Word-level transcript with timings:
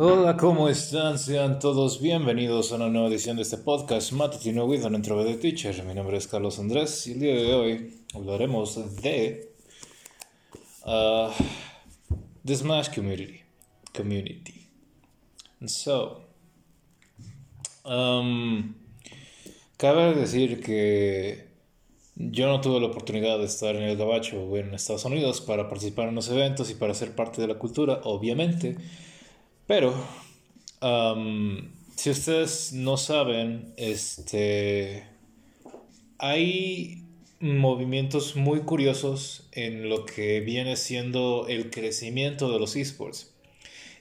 Hola, 0.00 0.36
¿cómo 0.36 0.68
están? 0.68 1.18
Sean 1.18 1.58
todos 1.58 2.00
bienvenidos 2.00 2.70
a 2.70 2.76
una 2.76 2.88
nueva 2.88 3.08
edición 3.08 3.34
de 3.34 3.42
este 3.42 3.56
podcast 3.56 4.12
Matutino 4.12 4.64
with 4.64 4.84
an 4.84 4.94
Introverted 4.94 5.40
Teacher. 5.40 5.82
Mi 5.82 5.92
nombre 5.92 6.16
es 6.16 6.28
Carlos 6.28 6.60
Andrés 6.60 7.04
y 7.08 7.14
el 7.14 7.18
día 7.18 7.34
de 7.34 7.52
hoy 7.52 8.04
hablaremos 8.14 8.76
de 9.02 9.50
the 12.44 12.54
Smash 12.56 12.94
Community. 12.94 13.40
Community. 13.92 14.68
So, 15.66 16.22
um, 17.84 18.76
cabe 19.78 20.14
decir 20.14 20.62
que 20.62 21.48
yo 22.14 22.46
no 22.46 22.60
tuve 22.60 22.78
la 22.78 22.86
oportunidad 22.86 23.38
de 23.38 23.46
estar 23.46 23.74
en 23.74 23.82
el 23.82 23.96
Gabacho 23.96 24.44
o 24.44 24.56
en 24.58 24.74
Estados 24.74 25.04
Unidos 25.06 25.40
para 25.40 25.68
participar 25.68 26.06
en 26.06 26.14
los 26.14 26.28
eventos 26.28 26.70
y 26.70 26.74
para 26.74 26.94
ser 26.94 27.16
parte 27.16 27.40
de 27.40 27.48
la 27.48 27.58
cultura, 27.58 28.00
obviamente. 28.04 28.76
Pero, 29.68 29.94
si 31.94 32.10
ustedes 32.10 32.72
no 32.72 32.96
saben, 32.96 33.74
este, 33.76 35.04
hay 36.16 37.04
movimientos 37.38 38.34
muy 38.34 38.60
curiosos 38.60 39.46
en 39.52 39.90
lo 39.90 40.06
que 40.06 40.40
viene 40.40 40.74
siendo 40.76 41.46
el 41.48 41.68
crecimiento 41.68 42.50
de 42.50 42.58
los 42.58 42.76
esports. 42.76 43.34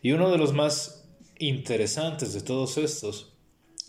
Y 0.02 0.14
uno 0.14 0.32
de 0.32 0.38
los 0.38 0.54
más 0.54 1.04
interesantes 1.38 2.34
de 2.34 2.42
todos 2.42 2.78
estos 2.78 3.34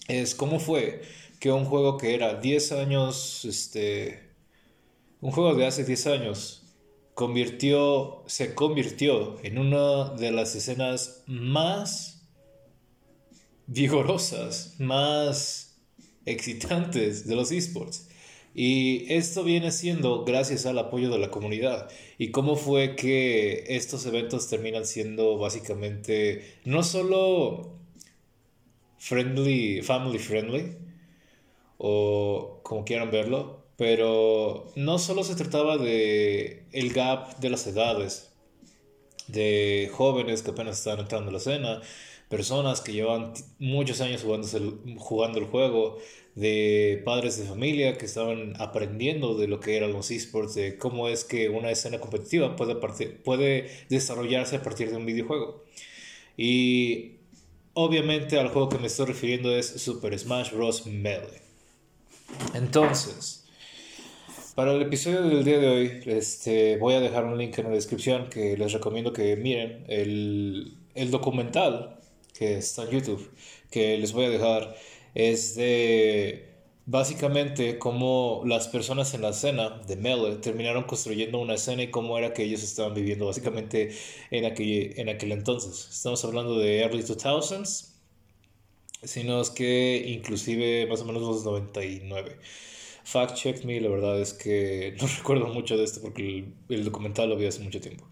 es 0.08 0.34
cómo 0.34 0.58
fue 0.58 1.02
que 1.38 1.52
un 1.52 1.64
juego 1.64 1.97
que 1.97 2.16
era 2.16 2.41
10 2.41 2.72
años, 2.72 3.45
este, 3.45 4.30
un 5.20 5.30
juego 5.30 5.55
de 5.55 5.66
hace 5.66 5.84
10 5.84 6.06
años, 6.08 6.64
convirtió, 7.18 8.22
se 8.27 8.54
convirtió 8.54 9.38
en 9.42 9.58
una 9.58 10.10
de 10.10 10.30
las 10.30 10.54
escenas 10.54 11.24
más 11.27 12.22
vigorosas, 13.66 14.77
más 14.78 15.80
excitantes 16.27 17.27
de 17.27 17.34
los 17.34 17.50
esports. 17.50 18.08
Y 18.55 19.12
esto 19.12 19.42
viene 19.42 19.72
siendo 19.72 20.22
gracias 20.25 20.64
al 20.64 20.78
apoyo 20.78 21.10
de 21.10 21.19
la 21.19 21.33
comunidad. 21.33 21.91
Y 22.19 22.30
cómo 22.30 22.55
fue 22.55 22.94
que 22.94 23.64
estos 23.66 24.06
eventos 24.06 24.48
terminan 24.48 24.86
siendo 24.86 25.38
básicamente 25.38 26.60
no 26.64 26.84
solo 26.84 27.80
friendly, 28.98 29.82
family 29.82 30.20
friendly, 30.20 30.77
o 31.78 32.60
como 32.62 32.84
quieran 32.84 33.10
verlo, 33.10 33.58
pero 33.79 34.67
no 34.75 34.98
solo 34.98 35.23
se 35.23 35.37
trataba 35.37 35.79
de 35.79 36.65
el 36.73 36.93
gap 36.93 37.39
de 37.39 37.48
las 37.48 37.65
edades, 37.67 38.33
de 39.29 39.89
jóvenes 39.95 40.43
que 40.43 40.51
apenas 40.51 40.79
están 40.79 40.98
entrando 40.98 41.29
a 41.31 41.33
la 41.33 41.39
escena, 41.39 41.81
personas 42.29 42.81
que 42.81 42.93
llevan 42.93 43.34
muchos 43.61 44.01
años 44.01 44.23
jugando 44.23 44.49
el, 44.56 44.99
jugando 44.99 45.39
el 45.39 45.45
juego, 45.47 45.99
de 46.34 47.03
padres 47.05 47.39
de 47.39 47.47
familia 47.47 47.99
que 47.99 48.06
estaban 48.06 48.55
aprendiendo 48.61 49.37
de 49.37 49.47
lo 49.47 49.61
que 49.61 49.77
eran 49.77 49.93
los 49.93 50.11
esports, 50.11 50.55
de 50.55 50.77
cómo 50.77 51.09
es 51.09 51.25
que 51.25 51.49
una 51.49 51.71
escena 51.71 52.01
competitiva 52.01 52.56
puede, 52.56 52.75
puede 52.77 53.71
desarrollarse 53.89 54.56
a 54.56 54.62
partir 54.62 54.91
de 54.91 54.97
un 54.97 55.06
videojuego. 55.06 55.65
Y 56.37 57.19
obviamente 57.75 58.39
al 58.41 58.49
juego 58.49 58.69
que 58.69 58.79
me 58.79 58.89
estoy 58.89 59.06
refiriendo 59.06 59.56
es 59.56 59.67
Super 59.67 60.19
Smash 60.19 60.53
Bros. 60.53 60.87
Melee. 60.87 61.43
Entonces, 62.55 63.47
para 64.59 64.73
el 64.75 64.83
episodio 64.83 65.23
del 65.23 65.45
día 65.45 65.61
de 65.61 65.69
hoy, 65.69 66.01
este, 66.06 66.78
voy 66.78 66.95
a 66.95 67.01
dejar 67.01 67.25
un 67.25 67.39
link 67.39 67.56
en 67.59 67.67
la 67.67 67.70
descripción 67.70 68.28
que 68.28 68.56
les 68.56 68.73
recomiendo 68.73 69.12
que 69.12 69.37
miren 69.37 69.84
el, 69.87 70.77
el 70.97 71.12
documental 71.12 72.00
que 72.37 72.56
está 72.56 72.83
en 72.83 72.91
YouTube, 72.91 73.31
que 73.70 73.97
les 73.98 74.12
voy 74.12 74.25
a 74.25 74.31
dejar, 74.31 74.75
es 75.15 75.55
de 75.55 76.48
básicamente 76.87 77.78
cómo 77.78 78.43
las 78.47 78.66
personas 78.66 79.15
en 79.15 79.22
la 79.22 79.28
escena 79.28 79.81
de 79.87 79.94
Melee 79.94 80.38
terminaron 80.38 80.82
construyendo 80.82 81.38
una 81.38 81.55
escena 81.55 81.84
y 81.84 81.93
cómo 81.93 82.19
era 82.19 82.32
que 82.32 82.43
ellos 82.43 82.65
estaban 82.65 82.94
viviendo 82.94 83.27
básicamente 83.27 83.93
en 84.32 84.44
aquel, 84.44 84.93
en 84.97 85.09
aquel 85.09 85.31
entonces. 85.31 85.88
Estamos 85.88 86.25
hablando 86.25 86.59
de 86.59 86.81
early 86.81 87.05
2000s, 87.05 87.93
sino 89.05 89.41
es 89.41 89.50
que 89.50 90.05
inclusive 90.05 90.88
más 90.88 91.00
o 91.03 91.05
menos 91.05 91.22
los 91.22 91.44
99 91.44 92.38
fact 93.08 93.36
check 93.36 93.64
me, 93.64 93.80
la 93.80 93.88
verdad 93.88 94.20
es 94.20 94.34
que 94.34 94.94
no 95.00 95.06
recuerdo 95.06 95.46
mucho 95.48 95.76
de 95.76 95.84
esto 95.84 96.00
porque 96.02 96.44
el, 96.69 96.84
documental 96.84 97.30
lo 97.30 97.36
vi 97.36 97.46
hace 97.46 97.60
mucho 97.60 97.80
tiempo. 97.80 98.06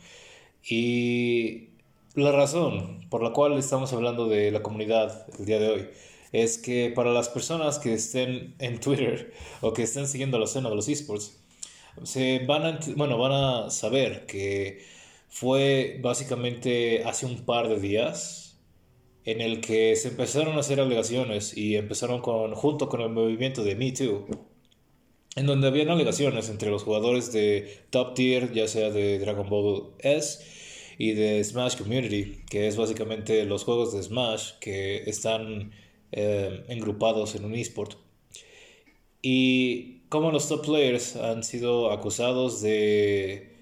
Y 0.69 1.69
la 2.15 2.33
razón 2.33 3.07
por 3.11 3.23
la 3.23 3.33
cual 3.33 3.59
estamos 3.59 3.93
hablando 3.93 4.27
de 4.27 4.51
la 4.51 4.63
comunidad 4.63 5.27
el 5.39 5.47
día 5.47 5.59
de 5.61 5.69
hoy 5.69 5.89
es 6.33 6.59
que 6.59 6.91
para 6.95 7.13
las 7.13 7.29
personas 7.29 7.79
que 7.79 7.95
estén 7.95 8.55
en 8.59 8.81
Twitter 8.81 9.33
o 9.61 9.73
que 9.73 9.83
estén 9.83 10.09
siguiendo 10.09 10.39
la 10.39 10.47
escena 10.47 10.71
de 10.71 10.77
los 10.77 10.89
esports, 10.89 11.39
se 12.03 12.41
van 12.47 12.67
a, 12.67 12.81
bueno, 12.97 13.19
van 13.19 13.33
a 13.33 13.71
saber 13.71 14.27
que 14.27 14.85
fue 15.29 15.99
básicamente 16.03 17.05
hace 17.05 17.27
un 17.27 17.45
par 17.45 17.69
de 17.69 17.81
días 17.81 18.59
en 19.25 19.41
el 19.41 19.61
que 19.61 19.97
se 19.97 20.09
empezaron 20.09 20.57
a 20.57 20.61
hacer 20.61 20.81
alegaciones 20.81 21.57
y 21.57 21.77
empezaron 21.77 22.21
con, 22.23 22.55
junto 22.55 22.89
con 22.89 23.01
el 23.03 23.11
movimiento 23.11 23.65
de 23.65 23.77
Me 23.77 23.93
Too, 23.93 24.27
en 25.37 25.47
donde 25.47 25.69
habían 25.69 25.91
alegaciones 25.91 26.49
entre 26.49 26.71
los 26.71 26.83
jugadores 26.83 27.31
de 27.33 27.83
top 27.91 28.15
tier, 28.15 28.53
ya 28.53 28.67
sea 28.67 28.91
de 28.91 29.19
Dragon 29.19 29.49
Ball 29.49 29.93
S 29.99 30.41
y 30.99 31.13
de 31.13 31.45
Smash 31.45 31.77
Community, 31.77 32.43
que 32.49 32.67
es 32.67 32.77
básicamente 32.77 33.45
los 33.45 33.63
juegos 33.65 33.93
de 33.93 34.03
Smash 34.03 34.53
que 34.61 35.09
están 35.09 35.73
eh, 36.13 36.65
engrupados 36.69 37.35
en 37.35 37.45
un 37.45 37.55
esport. 37.55 37.99
Y 39.21 40.01
como 40.09 40.31
los 40.31 40.49
top 40.49 40.65
players 40.65 41.17
han 41.17 41.45
sido 41.45 41.91
acusados 41.91 42.63
de 42.63 43.57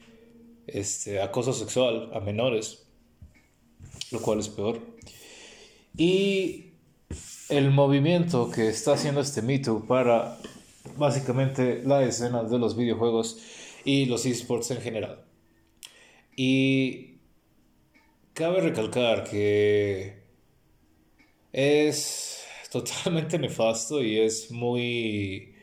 este, 0.68 1.20
acoso 1.20 1.52
sexual 1.52 2.10
a 2.14 2.20
menores, 2.20 2.86
lo 4.12 4.20
cual 4.20 4.38
es 4.38 4.48
peor. 4.48 4.80
Y 5.96 6.66
el 7.48 7.72
movimiento 7.72 8.48
que 8.50 8.68
está 8.68 8.92
haciendo 8.92 9.20
este 9.20 9.42
mito 9.42 9.84
para 9.88 10.38
básicamente 10.96 11.82
la 11.84 12.02
escena 12.02 12.44
de 12.44 12.58
los 12.58 12.76
videojuegos 12.76 13.38
y 13.84 14.06
los 14.06 14.26
esports 14.26 14.70
en 14.70 14.80
general. 14.80 15.24
Y 16.36 17.18
cabe 18.32 18.60
recalcar 18.60 19.24
que 19.24 20.22
es 21.52 22.44
totalmente 22.70 23.38
nefasto 23.38 24.02
y 24.02 24.18
es 24.18 24.50
muy... 24.50 25.54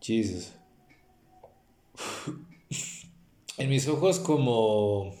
Jesus. 0.00 0.52
en 3.58 3.68
mis 3.68 3.88
ojos 3.88 4.18
como... 4.20 5.14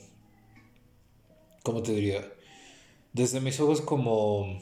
¿Cómo 1.62 1.82
te 1.82 1.92
diría? 1.92 2.32
Desde 3.12 3.40
mis 3.40 3.58
ojos 3.58 3.80
como 3.80 4.60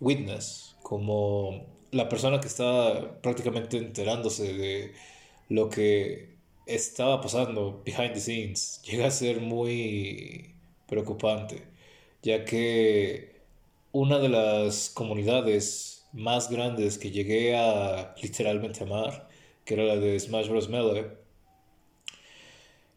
witness, 0.00 0.76
como 0.82 1.73
la 1.94 2.08
persona 2.08 2.40
que 2.40 2.48
estaba 2.48 3.20
prácticamente 3.22 3.78
enterándose 3.78 4.52
de 4.52 4.92
lo 5.48 5.70
que 5.70 6.34
estaba 6.66 7.20
pasando 7.20 7.82
behind 7.84 8.14
the 8.14 8.20
scenes 8.20 8.80
llega 8.84 9.06
a 9.06 9.10
ser 9.10 9.40
muy 9.40 10.54
preocupante, 10.88 11.62
ya 12.22 12.44
que 12.44 13.34
una 13.92 14.18
de 14.18 14.28
las 14.28 14.90
comunidades 14.90 16.04
más 16.12 16.50
grandes 16.50 16.98
que 16.98 17.10
llegué 17.10 17.56
a 17.56 18.14
literalmente 18.22 18.82
amar, 18.84 19.28
que 19.64 19.74
era 19.74 19.84
la 19.84 19.96
de 19.96 20.18
Smash 20.18 20.48
Bros. 20.48 20.68
Melee, 20.68 21.06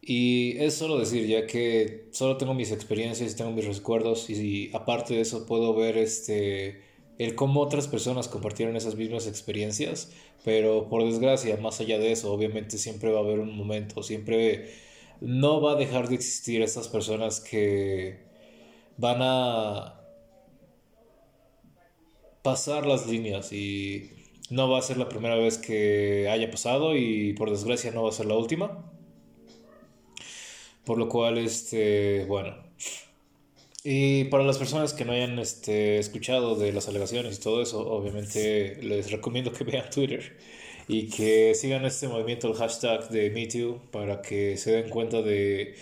y 0.02 0.56
es 0.58 0.74
solo 0.74 0.98
decir, 0.98 1.26
ya 1.26 1.46
que 1.46 2.06
solo 2.12 2.36
tengo 2.36 2.54
mis 2.54 2.72
experiencias, 2.72 3.36
tengo 3.36 3.52
mis 3.52 3.66
recuerdos 3.66 4.30
y 4.30 4.70
aparte 4.72 5.14
de 5.14 5.20
eso 5.20 5.46
puedo 5.46 5.74
ver 5.74 5.98
este 5.98 6.87
el 7.18 7.34
cómo 7.34 7.60
otras 7.60 7.88
personas 7.88 8.28
compartieron 8.28 8.76
esas 8.76 8.94
mismas 8.94 9.26
experiencias, 9.26 10.12
pero 10.44 10.88
por 10.88 11.04
desgracia, 11.04 11.56
más 11.56 11.80
allá 11.80 11.98
de 11.98 12.12
eso, 12.12 12.32
obviamente 12.32 12.78
siempre 12.78 13.10
va 13.10 13.18
a 13.18 13.22
haber 13.22 13.40
un 13.40 13.56
momento, 13.56 14.02
siempre 14.02 14.72
no 15.20 15.60
va 15.60 15.72
a 15.72 15.74
dejar 15.74 16.08
de 16.08 16.14
existir 16.14 16.62
esas 16.62 16.88
personas 16.88 17.40
que 17.40 18.20
van 18.96 19.18
a 19.20 20.00
pasar 22.42 22.86
las 22.86 23.06
líneas 23.06 23.52
y 23.52 24.10
no 24.50 24.70
va 24.70 24.78
a 24.78 24.82
ser 24.82 24.96
la 24.96 25.08
primera 25.08 25.34
vez 25.36 25.58
que 25.58 26.28
haya 26.30 26.50
pasado 26.50 26.96
y 26.96 27.32
por 27.34 27.50
desgracia 27.50 27.90
no 27.90 28.04
va 28.04 28.10
a 28.10 28.12
ser 28.12 28.26
la 28.26 28.36
última. 28.36 28.90
Por 30.84 30.98
lo 30.98 31.08
cual, 31.08 31.36
este, 31.38 32.24
bueno, 32.26 32.67
y 33.90 34.24
para 34.24 34.44
las 34.44 34.58
personas 34.58 34.92
que 34.92 35.06
no 35.06 35.12
hayan 35.12 35.38
este, 35.38 35.96
escuchado 35.98 36.56
de 36.56 36.74
las 36.74 36.88
alegaciones 36.88 37.38
y 37.38 37.40
todo 37.40 37.62
eso, 37.62 37.90
obviamente 37.90 38.76
les 38.82 39.10
recomiendo 39.10 39.50
que 39.50 39.64
vean 39.70 39.88
Twitter 39.88 40.36
y 40.88 41.08
que 41.08 41.54
sigan 41.54 41.86
este 41.86 42.06
movimiento, 42.06 42.48
el 42.48 42.54
hashtag 42.54 43.08
de 43.08 43.30
MeToo, 43.30 43.80
para 43.90 44.20
que 44.20 44.58
se 44.58 44.72
den 44.72 44.90
cuenta 44.90 45.22
de 45.22 45.74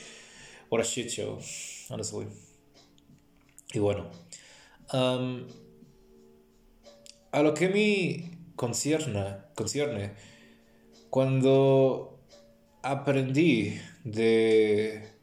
what 0.70 0.80
a 0.82 0.84
shit 0.84 1.08
show, 1.08 1.40
honestly. 1.88 2.28
Y 3.74 3.80
bueno, 3.80 4.08
a 7.32 7.42
lo 7.42 7.54
que 7.54 7.68
me 7.68 8.38
concierne, 8.54 9.38
concierne, 9.56 10.12
cuando 11.10 12.20
aprendí 12.84 13.80
de 14.04 15.15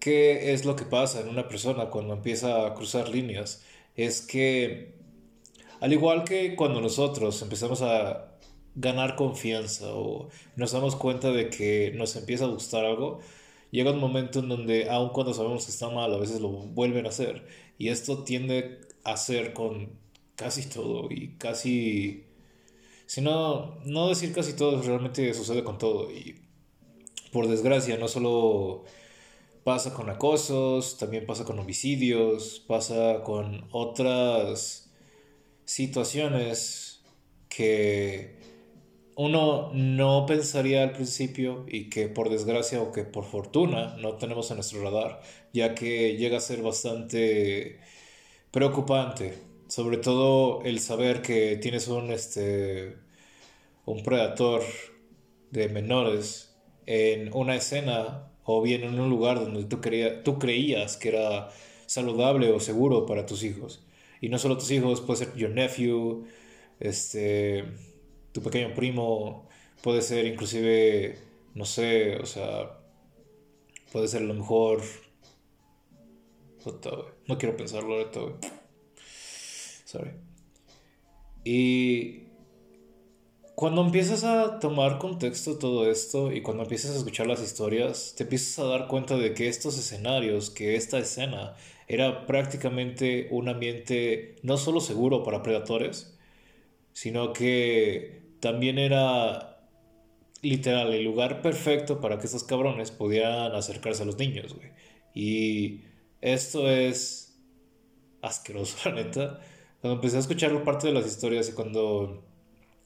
qué 0.00 0.52
es 0.52 0.64
lo 0.64 0.76
que 0.76 0.84
pasa 0.84 1.20
en 1.20 1.28
una 1.28 1.48
persona 1.48 1.90
cuando 1.90 2.14
empieza 2.14 2.66
a 2.66 2.74
cruzar 2.74 3.08
líneas, 3.08 3.62
es 3.94 4.22
que 4.22 4.94
al 5.80 5.92
igual 5.92 6.24
que 6.24 6.56
cuando 6.56 6.80
nosotros 6.80 7.40
empezamos 7.42 7.82
a 7.82 8.30
ganar 8.74 9.16
confianza 9.16 9.94
o 9.94 10.28
nos 10.56 10.72
damos 10.72 10.96
cuenta 10.96 11.30
de 11.32 11.50
que 11.50 11.92
nos 11.94 12.16
empieza 12.16 12.44
a 12.44 12.48
gustar 12.48 12.84
algo, 12.84 13.20
llega 13.70 13.92
un 13.92 13.98
momento 14.00 14.40
en 14.40 14.48
donde, 14.48 14.90
aun 14.90 15.10
cuando 15.10 15.34
sabemos 15.34 15.64
que 15.64 15.72
está 15.72 15.88
mal, 15.90 16.12
a 16.12 16.18
veces 16.18 16.40
lo 16.40 16.50
vuelven 16.50 17.06
a 17.06 17.10
hacer. 17.10 17.46
Y 17.78 17.88
esto 17.88 18.24
tiende 18.24 18.80
a 19.04 19.16
ser 19.16 19.52
con 19.52 19.98
casi 20.36 20.68
todo 20.68 21.10
y 21.10 21.36
casi... 21.38 22.26
Si 23.06 23.20
no, 23.20 23.78
no 23.84 24.08
decir 24.08 24.32
casi 24.32 24.54
todo, 24.54 24.80
realmente 24.82 25.34
sucede 25.34 25.64
con 25.64 25.78
todo. 25.78 26.10
Y 26.12 26.36
por 27.32 27.48
desgracia, 27.48 27.96
no 27.98 28.06
solo 28.08 28.84
pasa 29.70 29.94
con 29.94 30.10
acosos, 30.10 30.98
también 30.98 31.26
pasa 31.26 31.44
con 31.44 31.56
homicidios, 31.60 32.58
pasa 32.66 33.22
con 33.22 33.68
otras 33.70 34.90
situaciones 35.64 37.04
que 37.48 38.34
uno 39.14 39.70
no 39.72 40.26
pensaría 40.26 40.82
al 40.82 40.90
principio 40.90 41.66
y 41.68 41.88
que 41.88 42.08
por 42.08 42.30
desgracia 42.30 42.82
o 42.82 42.90
que 42.90 43.04
por 43.04 43.24
fortuna 43.24 43.94
no 43.98 44.14
tenemos 44.14 44.50
en 44.50 44.56
nuestro 44.56 44.82
radar, 44.82 45.22
ya 45.52 45.72
que 45.76 46.16
llega 46.16 46.38
a 46.38 46.40
ser 46.40 46.62
bastante 46.62 47.78
preocupante, 48.50 49.38
sobre 49.68 49.98
todo 49.98 50.62
el 50.64 50.80
saber 50.80 51.22
que 51.22 51.58
tienes 51.58 51.86
un 51.86 52.10
este 52.10 52.96
un 53.86 54.02
predator 54.02 54.62
de 55.52 55.68
menores 55.68 56.56
en 56.86 57.32
una 57.32 57.54
escena 57.54 58.29
o 58.56 58.62
bien 58.62 58.84
en 58.84 58.98
un 58.98 59.10
lugar 59.10 59.40
donde 59.40 59.64
tú, 59.64 59.80
tú 60.24 60.38
creías 60.38 60.96
que 60.96 61.08
era 61.10 61.48
saludable 61.86 62.50
o 62.52 62.60
seguro 62.60 63.06
para 63.06 63.26
tus 63.26 63.42
hijos. 63.42 63.84
Y 64.20 64.28
no 64.28 64.38
solo 64.38 64.58
tus 64.58 64.70
hijos, 64.70 65.00
puede 65.00 65.24
ser 65.24 65.34
your 65.34 65.50
nephew, 65.50 66.24
este 66.78 67.64
tu 68.32 68.42
pequeño 68.42 68.74
primo, 68.74 69.48
puede 69.82 70.02
ser 70.02 70.26
inclusive, 70.26 71.18
no 71.54 71.64
sé, 71.64 72.16
o 72.16 72.26
sea, 72.26 72.78
puede 73.92 74.08
ser 74.08 74.22
a 74.22 74.26
lo 74.26 74.34
mejor... 74.34 74.82
no 77.26 77.38
quiero 77.38 77.56
pensarlo 77.56 77.94
ahorita, 77.94 78.20
Sorry. 79.84 80.12
Y 81.44 82.29
cuando 83.60 83.82
empiezas 83.82 84.24
a 84.24 84.58
tomar 84.58 84.96
contexto 84.96 85.58
todo 85.58 85.90
esto 85.90 86.32
y 86.32 86.40
cuando 86.40 86.62
empiezas 86.62 86.92
a 86.92 86.96
escuchar 86.96 87.26
las 87.26 87.42
historias, 87.42 88.14
te 88.16 88.22
empiezas 88.22 88.58
a 88.58 88.64
dar 88.64 88.88
cuenta 88.88 89.18
de 89.18 89.34
que 89.34 89.48
estos 89.48 89.78
escenarios, 89.78 90.48
que 90.48 90.76
esta 90.76 90.98
escena 90.98 91.56
era 91.86 92.24
prácticamente 92.26 93.28
un 93.30 93.50
ambiente 93.50 94.36
no 94.42 94.56
solo 94.56 94.80
seguro 94.80 95.22
para 95.24 95.42
predadores, 95.42 96.18
sino 96.94 97.34
que 97.34 98.22
también 98.40 98.78
era 98.78 99.68
literal 100.40 100.94
el 100.94 101.04
lugar 101.04 101.42
perfecto 101.42 102.00
para 102.00 102.18
que 102.18 102.24
estos 102.24 102.44
cabrones 102.44 102.90
pudieran 102.90 103.54
acercarse 103.54 104.04
a 104.04 104.06
los 104.06 104.16
niños, 104.16 104.54
güey. 104.54 104.70
Y 105.14 105.82
esto 106.22 106.66
es 106.66 107.38
asqueroso, 108.22 108.78
la 108.88 108.94
neta. 108.94 109.40
Cuando 109.82 109.96
empecé 109.96 110.16
a 110.16 110.20
escuchar 110.20 110.64
parte 110.64 110.86
de 110.86 110.94
las 110.94 111.06
historias 111.06 111.50
y 111.50 111.52
cuando 111.52 112.29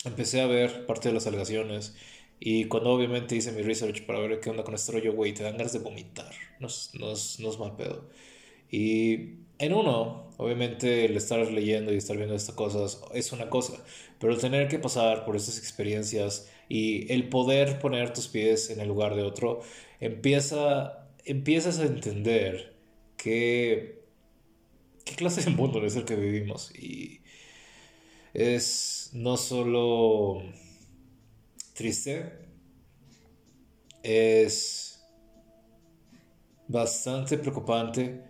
empecé 0.05 0.41
a 0.41 0.47
ver 0.47 0.87
parte 0.87 1.09
de 1.09 1.15
las 1.15 1.27
alegaciones 1.27 1.97
y 2.41 2.67
cuando 2.67 2.91
obviamente 2.91 3.37
hice 3.37 3.53
mi 3.53 3.62
research 3.62 4.06
para 4.06 4.21
ver 4.21 4.41
qué 4.41 4.51
onda 4.51 4.65
con 4.65 4.75
este 4.75 4.93
rollo, 4.93 5.15
güey, 5.15 5.33
te 5.35 5.43
dan 5.43 5.56
ganas 5.56 5.73
de 5.73 5.79
vomitar. 5.81 6.33
No 6.61 6.69
no 6.95 7.06
no 7.06 7.12
es 7.12 7.59
mal 7.59 7.77
pedo. 7.77 8.09
Y 8.71 9.45
en 9.59 9.73
uno, 9.73 10.31
obviamente 10.37 11.05
el 11.05 11.17
estar 11.17 11.39
leyendo 11.51 11.93
y 11.93 11.97
estar 11.97 12.17
viendo 12.17 12.35
estas 12.35 12.55
cosas 12.55 13.01
es 13.15 13.33
una 13.33 13.49
cosa, 13.51 13.85
pero 14.19 14.37
tener 14.37 14.69
que 14.69 14.79
pasar 14.79 15.25
por 15.25 15.37
estas 15.37 15.59
experiencias 15.59 16.50
y 16.69 17.11
el 17.12 17.29
poder 17.29 17.79
poner 17.79 18.12
tus 18.12 18.29
pies 18.29 18.71
en 18.71 18.81
el 18.81 18.89
lugar 18.89 19.15
de 19.15 19.23
otro, 19.23 19.61
empieza, 20.00 21.09
empiezas 21.25 21.79
a 21.79 21.85
entender 21.85 22.75
que, 23.17 24.03
qué 25.05 25.15
clase 25.17 25.43
de 25.43 25.50
mundo 25.50 25.85
es 25.85 25.97
el 25.97 26.05
que 26.05 26.17
vivimos. 26.17 26.75
Y 26.77 27.21
es 28.35 28.94
no 29.14 29.37
solo 29.37 30.43
triste, 31.72 32.32
es 34.02 35.05
bastante 36.66 37.38
preocupante 37.38 38.22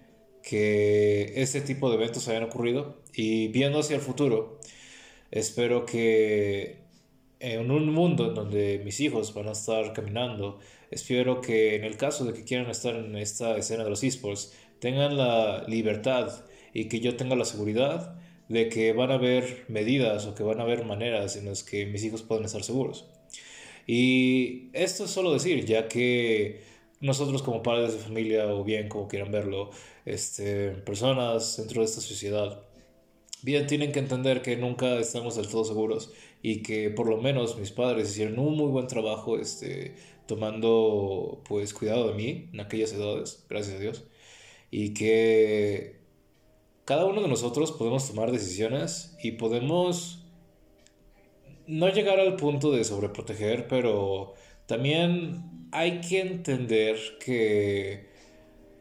que 0.43 1.33
este 1.41 1.63
tipo 1.63 1.89
de 1.89 1.97
eventos 1.97 2.29
hayan 2.29 2.45
ocurrido 2.45 3.03
y 3.15 3.49
viendo 3.49 3.79
hacia 3.79 3.97
el 3.97 4.03
futuro, 4.03 4.61
espero 5.31 5.87
que 5.87 6.85
en 7.41 7.71
un 7.71 7.91
mundo 7.91 8.29
en 8.29 8.35
donde 8.35 8.83
mis 8.85 9.01
hijos 9.01 9.33
van 9.33 9.49
a 9.49 9.53
estar 9.53 9.95
caminando, 9.95 10.61
espero 10.91 11.41
que 11.41 11.77
en 11.77 11.85
el 11.85 11.97
caso 11.97 12.27
de 12.27 12.35
que 12.35 12.45
quieran 12.45 12.69
estar 12.69 12.95
en 12.95 13.17
esta 13.17 13.57
escena 13.57 13.85
de 13.85 13.91
los 13.91 14.05
esports, 14.05 14.53
tengan 14.81 15.17
la 15.17 15.65
libertad 15.67 16.45
y 16.75 16.89
que 16.89 17.01
yo 17.01 17.17
tenga 17.17 17.37
la 17.37 17.47
seguridad 17.47 18.19
de 18.49 18.69
que 18.69 18.93
van 18.93 19.11
a 19.11 19.15
haber 19.15 19.65
medidas 19.69 20.27
o 20.27 20.35
que 20.35 20.43
van 20.43 20.61
a 20.61 20.65
haber 20.65 20.85
maneras 20.85 21.37
en 21.37 21.47
las 21.47 21.63
que 21.63 21.87
mis 21.87 22.05
hijos 22.05 22.23
puedan 22.23 22.45
estar 22.45 22.63
seguros. 22.63 23.07
Y 23.87 24.71
esto 24.73 25.05
es 25.05 25.11
solo 25.11 25.33
decir, 25.33 25.65
ya 25.67 25.89
que 25.89 26.63
nosotros 27.01 27.43
como 27.43 27.63
padres 27.63 27.93
de 27.95 27.99
familia 27.99 28.47
o 28.55 28.65
bien 28.65 28.89
como 28.89 29.09
quieran 29.09 29.31
verlo, 29.31 29.71
este, 30.05 30.71
personas 30.71 31.57
dentro 31.59 31.81
de 31.81 31.87
esta 31.87 32.01
sociedad, 32.01 32.63
bien 33.43 33.67
tienen 33.67 33.93
que 33.93 33.99
entender 33.99 34.43
que 34.43 34.57
nunca 34.57 34.99
estamos 34.99 35.37
del 35.37 35.49
todo 35.49 35.65
seguros 35.65 36.13
y 36.43 36.63
que 36.63 36.91
por 36.91 37.09
lo 37.09 37.19
menos 37.19 37.59
mis 37.59 37.73
padres 37.73 38.11
hicieron 38.11 38.39
un 38.39 38.57
muy 38.57 38.69
buen 38.69 38.87
trabajo 38.87 39.39
este, 39.39 39.95
tomando 40.27 41.43
pues 41.47 41.75
cuidado 41.75 42.09
de 42.09 42.15
mí 42.15 42.49
en 42.53 42.61
aquellas 42.61 42.93
edades, 42.93 43.45
gracias 43.49 43.77
a 43.77 43.81
Dios, 43.81 44.05
y 44.71 44.95
que 44.95 46.04
cada 46.85 47.07
uno 47.07 47.23
de 47.23 47.29
nosotros 47.29 47.73
podemos 47.73 48.09
tomar 48.09 48.31
decisiones 48.31 49.17
y 49.23 49.33
podemos 49.33 50.25
no 51.67 51.89
llegar 51.89 52.21
al 52.21 52.37
punto 52.37 52.71
de 52.73 52.85
sobreproteger, 52.85 53.69
pero 53.69 54.35
también 54.67 55.69
hay 55.73 56.01
que 56.01 56.21
entender 56.21 56.97
que 57.19 58.13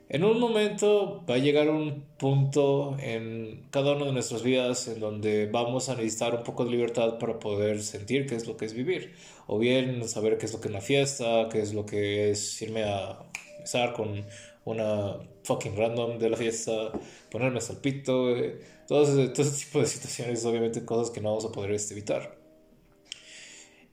en 0.09 0.23
un 0.23 0.39
momento 0.39 1.23
va 1.27 1.35
a 1.35 1.37
llegar 1.39 1.69
un 1.69 2.03
punto 2.19 2.95
en 2.99 3.67
cada 3.71 3.93
una 3.95 4.05
de 4.05 4.11
nuestras 4.11 4.43
vidas 4.43 4.87
en 4.87 4.99
donde 4.99 5.47
vamos 5.47 5.89
a 5.89 5.95
necesitar 5.95 6.35
un 6.35 6.43
poco 6.43 6.65
de 6.65 6.71
libertad 6.71 7.17
para 7.17 7.39
poder 7.39 7.81
sentir 7.81 8.27
qué 8.27 8.35
es 8.35 8.45
lo 8.45 8.55
que 8.57 8.65
es 8.65 8.73
vivir. 8.73 9.15
O 9.47 9.57
bien 9.57 10.07
saber 10.07 10.37
qué 10.37 10.45
es 10.45 10.53
lo 10.53 10.61
que 10.61 10.67
es 10.67 10.71
una 10.71 10.81
fiesta, 10.81 11.49
qué 11.51 11.61
es 11.61 11.73
lo 11.73 11.85
que 11.85 12.29
es 12.31 12.61
irme 12.61 12.83
a 12.83 13.23
estar 13.63 13.93
con 13.93 14.23
una 14.65 15.17
fucking 15.43 15.75
random 15.75 16.19
de 16.19 16.29
la 16.29 16.37
fiesta, 16.37 16.91
ponerme 17.29 17.61
salpito, 17.61 18.35
todo 18.87 19.03
ese, 19.03 19.29
todo 19.29 19.41
ese 19.45 19.65
tipo 19.65 19.79
de 19.79 19.85
situaciones, 19.87 20.45
obviamente 20.45 20.85
cosas 20.85 21.11
que 21.11 21.21
no 21.21 21.29
vamos 21.29 21.45
a 21.45 21.51
poder 21.51 21.71
este, 21.71 21.93
evitar. 21.93 22.37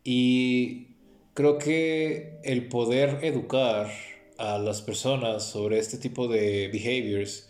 Y 0.04 0.88
creo 1.34 1.58
que 1.58 2.38
el 2.44 2.68
poder 2.68 3.18
educar 3.22 3.90
a 4.38 4.58
las 4.58 4.80
personas 4.82 5.44
sobre 5.44 5.78
este 5.78 5.98
tipo 5.98 6.28
de 6.28 6.68
behaviors 6.68 7.48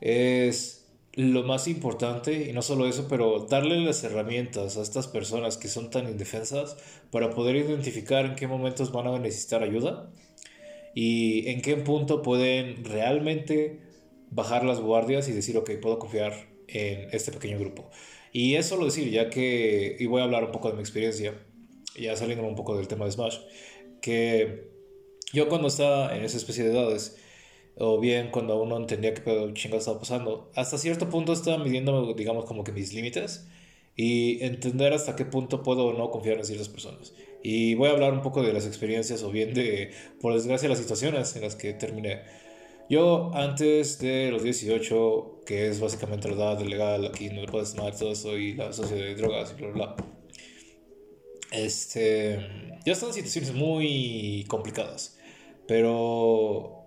es 0.00 0.86
lo 1.14 1.42
más 1.42 1.66
importante 1.68 2.48
y 2.48 2.52
no 2.52 2.62
solo 2.62 2.86
eso, 2.86 3.06
pero 3.08 3.46
darle 3.48 3.80
las 3.80 4.04
herramientas 4.04 4.76
a 4.76 4.82
estas 4.82 5.08
personas 5.08 5.56
que 5.56 5.68
son 5.68 5.90
tan 5.90 6.08
indefensas 6.08 6.76
para 7.10 7.30
poder 7.30 7.56
identificar 7.56 8.24
en 8.24 8.36
qué 8.36 8.46
momentos 8.46 8.92
van 8.92 9.08
a 9.08 9.18
necesitar 9.18 9.62
ayuda 9.62 10.10
y 10.94 11.48
en 11.48 11.60
qué 11.62 11.76
punto 11.76 12.22
pueden 12.22 12.84
realmente 12.84 13.80
bajar 14.30 14.64
las 14.64 14.80
guardias 14.80 15.28
y 15.28 15.32
decir, 15.32 15.56
ok, 15.56 15.70
puedo 15.80 15.98
confiar 15.98 16.48
en 16.68 17.08
este 17.12 17.32
pequeño 17.32 17.58
grupo. 17.58 17.90
Y 18.32 18.56
eso 18.56 18.76
lo 18.76 18.84
decir, 18.84 19.10
ya 19.10 19.30
que, 19.30 19.96
y 19.98 20.06
voy 20.06 20.20
a 20.20 20.24
hablar 20.24 20.44
un 20.44 20.52
poco 20.52 20.68
de 20.68 20.74
mi 20.74 20.80
experiencia, 20.80 21.34
ya 21.98 22.16
saliendo 22.16 22.46
un 22.46 22.54
poco 22.54 22.76
del 22.76 22.88
tema 22.88 23.04
de 23.04 23.12
Smash, 23.12 23.38
que 24.00 24.68
yo 25.32 25.48
cuando 25.48 25.68
estaba 25.68 26.16
en 26.16 26.24
esa 26.24 26.36
especie 26.36 26.64
de 26.64 26.70
edades, 26.70 27.16
o 27.76 28.00
bien 28.00 28.30
cuando 28.30 28.60
uno 28.60 28.76
entendía 28.76 29.14
qué 29.14 29.20
pedo 29.20 29.52
chingado 29.54 29.78
estaba 29.78 30.00
pasando, 30.00 30.50
hasta 30.54 30.78
cierto 30.78 31.08
punto 31.08 31.32
estaba 31.32 31.62
midiendo, 31.62 32.12
digamos, 32.14 32.44
como 32.44 32.64
que 32.64 32.72
mis 32.72 32.92
límites 32.92 33.46
y 33.94 34.42
entender 34.44 34.92
hasta 34.92 35.16
qué 35.16 35.24
punto 35.24 35.62
puedo 35.62 35.86
o 35.86 35.92
no 35.92 36.10
confiar 36.10 36.38
en 36.38 36.44
ciertas 36.44 36.68
personas. 36.68 37.14
Y 37.42 37.74
voy 37.74 37.88
a 37.88 37.92
hablar 37.92 38.12
un 38.12 38.22
poco 38.22 38.42
de 38.42 38.52
las 38.52 38.66
experiencias 38.66 39.22
o 39.22 39.30
bien 39.30 39.54
de, 39.54 39.92
por 40.20 40.34
desgracia, 40.34 40.68
las 40.68 40.78
situaciones 40.78 41.34
en 41.36 41.42
las 41.42 41.54
que 41.54 41.72
terminé. 41.72 42.22
Yo 42.90 43.30
antes 43.34 43.98
de 43.98 44.30
los 44.30 44.42
18, 44.42 45.42
que 45.46 45.68
es 45.68 45.78
básicamente 45.78 46.28
la 46.28 46.34
edad 46.36 46.60
legal, 46.60 47.06
aquí 47.06 47.28
no 47.28 47.42
le 47.42 47.48
puedes 47.48 47.74
tomar 47.74 47.96
todo 47.96 48.12
eso 48.12 48.36
y 48.38 48.54
la 48.54 48.72
sociedad 48.72 49.04
de 49.04 49.14
drogas 49.14 49.52
y 49.52 49.60
bla, 49.60 49.70
bla, 49.70 49.86
bla. 49.86 50.06
Este, 51.50 52.38
ya 52.84 52.92
están 52.92 53.12
situaciones 53.12 53.52
muy 53.54 54.44
complicadas, 54.48 55.18
pero 55.66 56.78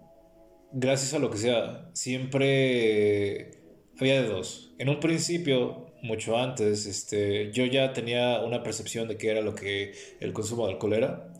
gracias 0.72 1.14
a 1.14 1.20
lo 1.20 1.30
que 1.30 1.38
sea, 1.38 1.90
siempre 1.94 3.52
había 4.00 4.22
de 4.22 4.28
dos. 4.28 4.74
En 4.80 4.90
un 4.90 5.00
principio, 5.00 5.91
mucho 6.04 6.38
antes, 6.38 6.86
este, 6.86 7.52
yo 7.52 7.66
ya 7.66 7.94
tenía 7.94 8.42
una 8.42 8.64
percepción 8.64 9.08
de 9.08 9.18
qué 9.18 9.30
era 9.30 9.42
lo 9.42 9.56
que 9.56 9.94
el 10.20 10.34
consumo 10.34 10.66
de 10.66 10.74
alcohol 10.74 10.94
era 10.94 11.34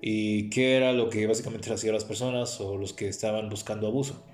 y 0.00 0.50
qué 0.50 0.76
era 0.76 0.92
lo 0.92 1.08
que 1.08 1.26
básicamente 1.26 1.72
hacían 1.72 1.94
las 1.94 2.04
personas 2.04 2.60
o 2.60 2.76
los 2.76 2.92
que 2.92 3.08
estaban 3.08 3.48
buscando 3.48 3.86
abuso. 3.86 4.24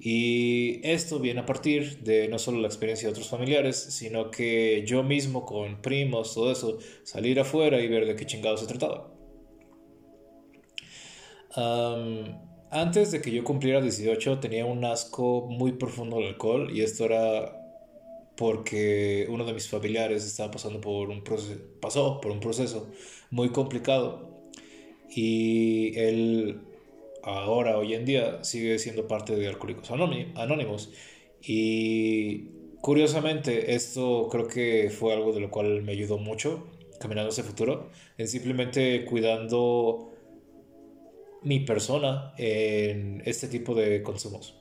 Y 0.00 0.80
esto 0.84 1.18
viene 1.18 1.40
a 1.40 1.46
partir 1.46 1.98
de 2.04 2.28
no 2.28 2.38
solo 2.38 2.60
la 2.60 2.68
experiencia 2.68 3.08
de 3.08 3.12
otros 3.12 3.28
familiares, 3.28 3.76
sino 3.76 4.30
que 4.30 4.84
yo 4.86 5.02
mismo 5.02 5.44
con 5.44 5.82
primos, 5.82 6.34
todo 6.34 6.52
eso, 6.52 6.78
salir 7.02 7.40
afuera 7.40 7.80
y 7.80 7.88
ver 7.88 8.06
de 8.06 8.14
qué 8.14 8.24
chingado 8.24 8.56
se 8.56 8.66
trataba. 8.66 9.12
antes 12.70 13.10
de 13.10 13.20
que 13.20 13.32
yo 13.32 13.42
cumpliera 13.42 13.80
18 13.80 14.38
tenía 14.38 14.64
un 14.66 14.84
asco 14.84 15.46
muy 15.48 15.72
profundo 15.72 16.18
al 16.18 16.24
alcohol 16.24 16.70
y 16.72 16.82
esto 16.82 17.04
era 17.06 17.57
porque 18.38 19.26
uno 19.28 19.44
de 19.44 19.52
mis 19.52 19.68
familiares 19.68 20.24
estaba 20.24 20.52
pasando 20.52 20.80
por 20.80 21.10
un 21.10 21.24
proceso, 21.24 21.60
pasó 21.80 22.20
por 22.20 22.30
un 22.30 22.38
proceso 22.38 22.88
muy 23.32 23.48
complicado 23.50 24.46
y 25.10 25.98
él 25.98 26.60
ahora, 27.24 27.76
hoy 27.78 27.94
en 27.94 28.04
día, 28.04 28.44
sigue 28.44 28.78
siendo 28.78 29.08
parte 29.08 29.34
de 29.34 29.48
Alcohólicos 29.48 29.90
Anónimos 29.90 30.92
y 31.42 32.44
curiosamente 32.80 33.74
esto 33.74 34.28
creo 34.30 34.46
que 34.46 34.88
fue 34.88 35.14
algo 35.14 35.32
de 35.32 35.40
lo 35.40 35.50
cual 35.50 35.82
me 35.82 35.90
ayudó 35.90 36.18
mucho 36.18 36.68
caminando 37.00 37.30
hacia 37.30 37.42
el 37.42 37.48
futuro, 37.48 37.90
en 38.18 38.28
simplemente 38.28 39.04
cuidando 39.04 40.12
mi 41.42 41.58
persona 41.60 42.34
en 42.38 43.20
este 43.24 43.48
tipo 43.48 43.74
de 43.74 44.00
consumos. 44.04 44.54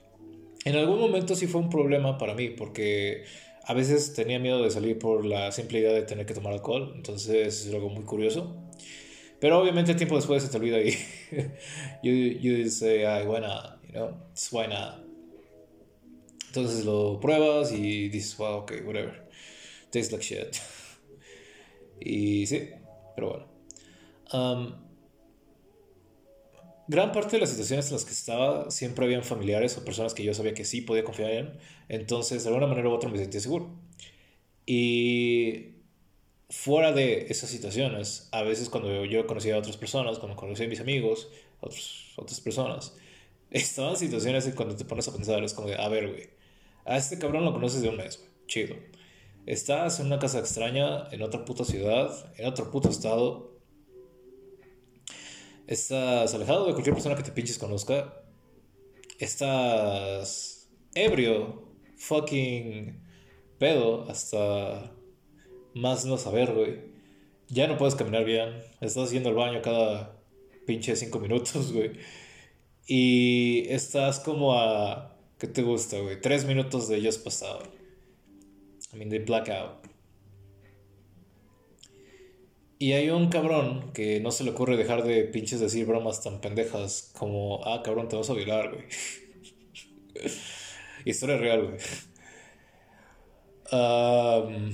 En 0.66 0.76
algún 0.76 1.00
momento 1.00 1.36
sí 1.36 1.46
fue 1.46 1.62
un 1.62 1.70
problema 1.70 2.18
para 2.18 2.34
mí 2.34 2.50
porque 2.50 3.24
a 3.68 3.74
veces 3.74 4.14
tenía 4.14 4.40
miedo 4.40 4.64
de 4.64 4.72
salir 4.72 4.98
por 4.98 5.26
la 5.26 5.52
simple 5.52 5.80
idea 5.80 5.92
de 5.92 6.04
tener 6.04 6.26
que 6.26 6.34
tomar 6.34 6.54
alcohol, 6.54 6.94
entonces 6.96 7.66
es 7.66 7.74
algo 7.74 7.90
muy 7.90 8.06
curioso. 8.06 8.56
Pero 9.42 9.60
obviamente 9.60 9.94
tiempo 9.94 10.16
después 10.16 10.42
se 10.42 10.48
te 10.50 10.56
olvida 10.56 10.80
y 10.80 10.92
you, 12.02 12.40
you 12.40 12.70
say, 12.70 13.04
ay, 13.04 13.26
buena, 13.26 13.78
you 13.86 13.92
know, 13.92 14.18
it's 14.32 14.48
why 14.54 14.68
not. 14.68 15.06
Entonces 16.48 16.86
lo 16.86 17.20
pruebas 17.20 17.74
y 17.74 18.08
dices, 18.08 18.38
wow, 18.38 18.60
ok, 18.60 18.72
whatever. 18.86 19.28
Tastes 19.92 20.14
like 20.14 20.24
shit. 20.24 20.56
y 22.00 22.48
sí, 22.48 22.70
pero 23.16 23.30
bueno. 23.30 23.48
Um, 24.32 24.87
gran 26.88 27.12
parte 27.12 27.32
de 27.38 27.42
las 27.42 27.50
situaciones 27.50 27.88
en 27.88 27.94
las 27.94 28.06
que 28.06 28.12
estaba 28.12 28.72
siempre 28.72 29.06
habían 29.06 29.24
familiares 29.24 29.78
o 29.78 29.86
personas 29.86 30.14
que 30.14 30.24
yo 30.24 30.34
sabía 30.34 30.54
que 30.54 30.66
sí 30.66 30.82
podía 30.82 31.04
confiar 31.04 31.32
en, 31.32 31.58
entonces 31.90 32.44
de 32.44 32.50
alguna 32.50 32.68
manera 32.68 32.90
u 32.90 32.94
otra 32.94 33.10
me 33.10 33.18
sentía 33.18 33.40
seguro. 33.40 33.70
Y 34.66 35.76
fuera 36.50 36.92
de 36.92 37.28
esas 37.30 37.50
situaciones, 37.50 38.30
a 38.32 38.44
veces 38.44 38.70
cuando 38.70 39.06
yo 39.06 39.28
conocía 39.28 39.56
a 39.56 39.60
otras 39.60 39.78
personas, 39.78 40.20
cuando 40.20 40.36
conocía 40.38 40.66
a 40.66 40.70
mis 40.70 40.80
amigos, 40.80 41.30
otros, 41.60 42.14
otras 42.18 42.40
personas, 42.42 42.96
estaban 43.52 43.98
situaciones 43.98 44.46
en 44.48 44.54
cuando 44.54 44.76
te 44.76 44.86
pones 44.86 45.08
a 45.08 45.14
pensar, 45.14 45.44
es 45.44 45.54
como 45.54 45.68
de, 45.68 45.76
a 45.76 45.88
ver, 45.90 46.10
güey, 46.10 46.30
a 46.86 46.98
este 46.98 47.20
cabrón 47.20 47.46
lo 47.46 47.54
conoces 47.54 47.82
de 47.82 47.90
un 47.90 47.98
mes, 47.98 48.18
güey, 48.18 48.30
chido. 48.48 48.76
Estás 49.46 50.00
en 50.02 50.08
una 50.08 50.20
casa 50.20 50.40
extraña, 50.40 51.08
en 51.12 51.22
otra 51.22 51.46
puta 51.46 51.64
ciudad, 51.64 52.34
en 52.38 52.46
otro 52.46 52.70
puto 52.70 52.90
estado, 52.90 53.57
Estás 55.68 56.34
alejado 56.34 56.66
de 56.66 56.72
cualquier 56.72 56.96
persona 56.96 57.16
que 57.16 57.24
te 57.24 57.32
pinches 57.32 57.58
conozca. 57.58 58.24
Estás 59.20 60.70
ebrio, 60.96 61.68
fucking 61.98 63.02
pedo, 63.60 64.10
hasta 64.10 64.94
más 65.74 66.06
no 66.06 66.18
saber, 66.18 66.54
güey. 66.54 66.80
Ya 67.50 67.68
no 67.68 67.78
puedes 67.78 67.96
caminar 67.96 68.24
bien. 68.24 68.56
Estás 68.80 69.08
haciendo 69.08 69.30
el 69.30 69.36
baño 69.36 69.62
cada 69.62 70.18
pinche 70.66 70.96
cinco 70.96 71.20
minutos, 71.20 71.74
güey. 71.74 71.92
Y 72.88 73.66
estás 73.68 74.22
como 74.22 74.54
a. 74.58 75.18
¿Qué 75.38 75.48
te 75.48 75.64
gusta, 75.64 76.00
güey? 76.00 76.20
Tres 76.22 76.46
minutos 76.46 76.88
de 76.88 76.96
ellos 76.96 77.18
pasado. 77.18 77.62
I 78.94 78.98
mean, 78.98 79.10
de 79.10 79.20
blackout. 79.20 79.87
Y 82.80 82.94
hay 82.94 83.10
un 83.10 83.30
cabrón 83.30 83.92
que 83.94 84.20
no 84.20 84.30
se 84.32 84.44
le 84.44 84.52
ocurre 84.52 84.78
dejar 84.78 85.04
de 85.04 85.24
pinches 85.24 85.60
decir 85.60 85.86
bromas 85.88 86.22
tan 86.22 86.40
pendejas 86.42 87.12
como, 87.18 87.66
ah, 87.66 87.82
cabrón, 87.84 88.08
te 88.08 88.16
vas 88.16 88.30
a 88.30 88.34
violar, 88.34 88.72
güey. 88.72 88.86
Historia 91.06 91.38
real, 91.38 91.64
güey. 91.64 91.78
Um, 93.72 94.72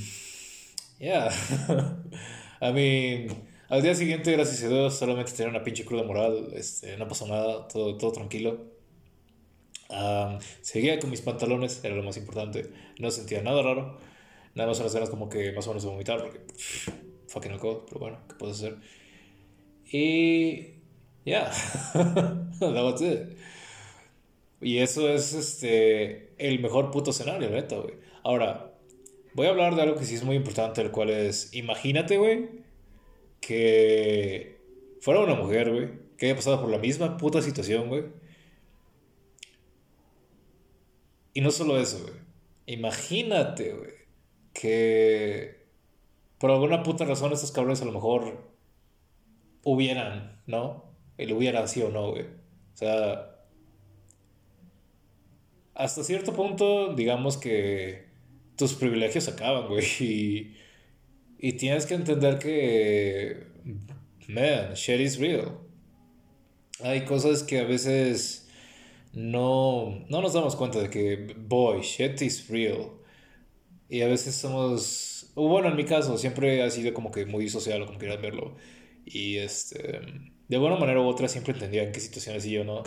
yeah. 0.99 1.29
I 2.61 2.73
mean, 2.73 3.27
al 3.69 3.81
día 3.81 3.95
siguiente, 3.95 4.33
gracias 4.33 4.63
a 4.63 4.67
Dios, 4.67 4.95
solamente 4.95 5.31
tenía 5.31 5.49
una 5.49 5.63
pinche 5.63 5.85
cruda 5.85 6.03
moral. 6.03 6.49
Este, 6.53 6.97
no 6.97 7.07
pasó 7.07 7.25
nada, 7.27 7.67
todo, 7.69 7.97
todo 7.97 8.11
tranquilo. 8.11 8.73
Um, 9.89 10.39
seguía 10.61 10.99
con 10.99 11.09
mis 11.09 11.21
pantalones, 11.21 11.81
era 11.83 11.95
lo 11.95 12.03
más 12.03 12.17
importante. 12.17 12.69
No 12.99 13.11
sentía 13.11 13.41
nada 13.41 13.61
raro. 13.61 13.97
Nada 14.55 14.67
más 14.69 14.79
unas 14.79 14.93
ganas 14.93 15.09
como 15.09 15.29
que 15.29 15.53
más 15.53 15.65
o 15.67 15.69
menos 15.69 15.83
de 15.83 15.89
vomitar, 15.89 16.21
porque 16.21 16.41
fucking 17.33 17.51
alcohol, 17.51 17.83
pero 17.87 17.99
bueno, 17.99 18.19
¿qué 18.29 18.35
puedo 18.35 18.51
hacer? 18.51 18.77
Y. 19.91 20.75
Yeah. 21.25 21.51
that 21.93 22.83
was 22.83 23.01
it. 23.01 23.37
Y 24.61 24.77
eso 24.77 25.09
es 25.09 25.33
este, 25.33 26.33
el 26.37 26.59
mejor 26.59 26.91
puto 26.91 27.11
escenario, 27.11 27.49
neta, 27.49 27.77
güey. 27.77 27.95
Ahora, 28.23 28.73
voy 29.33 29.47
a 29.47 29.49
hablar 29.49 29.75
de 29.75 29.81
algo 29.81 29.95
que 29.95 30.05
sí 30.05 30.15
es 30.15 30.23
muy 30.23 30.35
importante, 30.35 30.81
el 30.81 30.91
cual 30.91 31.09
es, 31.09 31.53
imagínate, 31.53 32.17
güey, 32.17 32.49
que 33.41 34.59
fuera 35.01 35.21
una 35.21 35.35
mujer, 35.35 35.71
güey, 35.71 35.89
que 36.17 36.27
haya 36.27 36.35
pasado 36.35 36.61
por 36.61 36.69
la 36.69 36.77
misma 36.77 37.17
puta 37.17 37.41
situación, 37.41 37.89
güey. 37.89 38.05
Y 41.33 41.41
no 41.41 41.51
solo 41.51 41.79
eso, 41.79 41.99
güey. 42.01 42.13
Imagínate, 42.67 43.73
güey, 43.73 43.93
que 44.53 45.62
por 46.43 46.51
alguna 46.51 46.83
puta 46.83 47.05
razón 47.05 47.31
estos 47.31 47.53
cabrones 47.53 47.81
a 47.83 47.85
lo 47.85 47.93
mejor 47.93 48.51
hubieran, 49.63 50.41
¿no? 50.45 50.83
El 51.17 51.31
hubiera 51.31 51.65
sí 51.67 51.81
o 51.81 51.87
no, 51.87 52.11
güey. 52.11 52.23
O 52.23 52.75
sea, 52.75 53.37
hasta 55.73 56.03
cierto 56.03 56.33
punto, 56.33 56.93
digamos 56.95 57.37
que 57.37 58.09
tus 58.57 58.73
privilegios 58.73 59.29
acaban, 59.29 59.69
güey. 59.69 59.85
Y, 60.01 60.57
y 61.39 61.53
tienes 61.53 61.85
que 61.85 61.93
entender 61.93 62.39
que, 62.39 63.47
man, 64.27 64.73
shit 64.73 64.99
is 64.99 65.19
real. 65.19 65.59
Hay 66.81 67.05
cosas 67.05 67.43
que 67.43 67.59
a 67.59 67.63
veces 67.63 68.49
no, 69.13 70.03
no 70.09 70.21
nos 70.21 70.33
damos 70.33 70.57
cuenta 70.57 70.79
de 70.79 70.89
que, 70.89 71.37
boy, 71.37 71.83
shit 71.83 72.21
is 72.21 72.49
real. 72.49 72.91
Y 73.87 74.01
a 74.01 74.09
veces 74.09 74.35
somos 74.35 75.12
o 75.35 75.47
bueno, 75.47 75.69
en 75.69 75.75
mi 75.75 75.85
caso, 75.85 76.17
siempre 76.17 76.61
ha 76.63 76.69
sido 76.69 76.93
como 76.93 77.11
que 77.11 77.25
muy 77.25 77.49
social 77.49 77.81
o 77.81 77.85
como 77.87 77.99
quieras 77.99 78.21
verlo. 78.21 78.55
Y 79.05 79.37
este, 79.37 80.01
de 80.47 80.55
alguna 80.55 80.77
manera 80.77 81.01
u 81.01 81.05
otra 81.07 81.27
siempre 81.27 81.53
entendía 81.53 81.83
en 81.83 81.91
qué 81.91 81.99
situaciones 81.99 82.45
y 82.45 82.51
yo 82.51 82.63
no. 82.63 82.83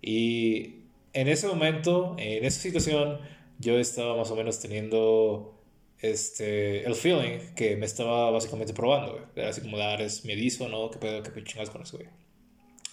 Y 0.00 0.84
en 1.12 1.28
ese 1.28 1.48
momento, 1.48 2.16
en 2.18 2.44
esa 2.44 2.60
situación, 2.60 3.18
yo 3.58 3.78
estaba 3.78 4.16
más 4.16 4.30
o 4.30 4.36
menos 4.36 4.60
teniendo 4.60 5.58
este, 6.00 6.86
el 6.86 6.94
feeling 6.94 7.54
que 7.56 7.76
me 7.76 7.86
estaba 7.86 8.30
básicamente 8.30 8.72
probando, 8.72 9.26
Era 9.34 9.48
así 9.50 9.60
como, 9.60 9.76
de, 9.78 9.84
ah, 9.84 9.94
eres 9.94 10.24
medizo, 10.24 10.68
¿no? 10.68 10.90
¿Qué 10.90 10.98
pedo, 10.98 11.22
qué 11.22 11.44
chingas 11.44 11.70
con 11.70 11.82
eso, 11.82 11.96
güey? 11.98 12.08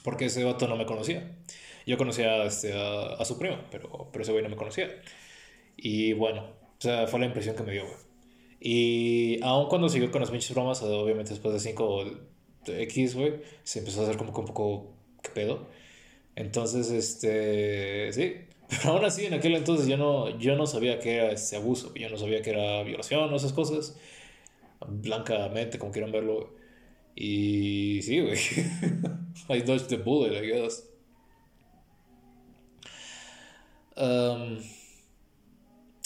Porque 0.04 0.26
ese 0.26 0.44
vato 0.44 0.68
no 0.68 0.76
me 0.76 0.86
conocía. 0.86 1.32
Yo 1.86 1.98
conocía 1.98 2.44
este, 2.46 2.74
a, 2.74 3.14
a, 3.14 3.26
su 3.26 3.38
primo, 3.38 3.58
pero, 3.72 4.10
pero 4.12 4.24
ese 4.24 4.32
güey 4.32 4.44
no 4.44 4.50
me 4.50 4.56
conocía. 4.56 4.90
Y 5.78 6.14
bueno, 6.14 6.42
o 6.44 6.82
sea, 6.82 7.08
fue 7.08 7.20
la 7.20 7.28
impresión 7.28 7.56
que 7.56 7.64
me 7.64 7.74
dio, 7.74 7.86
güey. 7.86 7.98
Y 8.60 9.40
aún 9.44 9.68
cuando 9.68 9.90
siguió 9.90 10.12
con 10.12 10.22
las 10.22 10.32
pinches 10.32 10.54
bromas, 10.54 10.82
obviamente 10.82 11.32
después 11.32 11.54
de 11.54 11.60
5 11.60 12.06
X, 12.68 13.16
güey, 13.16 13.42
se 13.64 13.80
empezó 13.80 14.02
a 14.02 14.04
hacer 14.04 14.18
como 14.18 14.34
que 14.34 14.40
un 14.40 14.48
poco, 14.48 14.94
¿qué 15.22 15.30
pedo? 15.30 15.68
Entonces, 16.36 16.92
este, 16.92 18.12
sí. 18.14 18.36
Pero 18.68 18.94
aún 18.94 19.06
así, 19.06 19.26
en 19.26 19.34
aquel 19.36 19.56
entonces 19.56 19.88
yo 19.88 19.98
no, 19.98 20.38
yo 20.40 20.56
no 20.56 20.66
sabía 20.66 21.00
que 21.00 21.16
era 21.16 21.32
ese 21.32 21.56
abuso, 21.56 21.94
yo 21.94 22.10
no 22.10 22.18
sabía 22.18 22.42
que 22.42 22.50
era 22.52 22.84
violación 22.84 23.32
o 23.32 23.36
esas 23.36 23.54
cosas. 23.54 23.98
Blancamente, 24.88 25.80
como 25.80 25.92
quieran 25.92 26.12
verlo. 26.12 26.54
Y 27.16 28.02
sí, 28.04 28.20
güey. 28.22 28.38
I 29.50 29.62
dodged 29.62 29.88
the 29.88 29.98
bullet, 29.98 30.34
I 30.34 30.48
guess. 30.48 30.84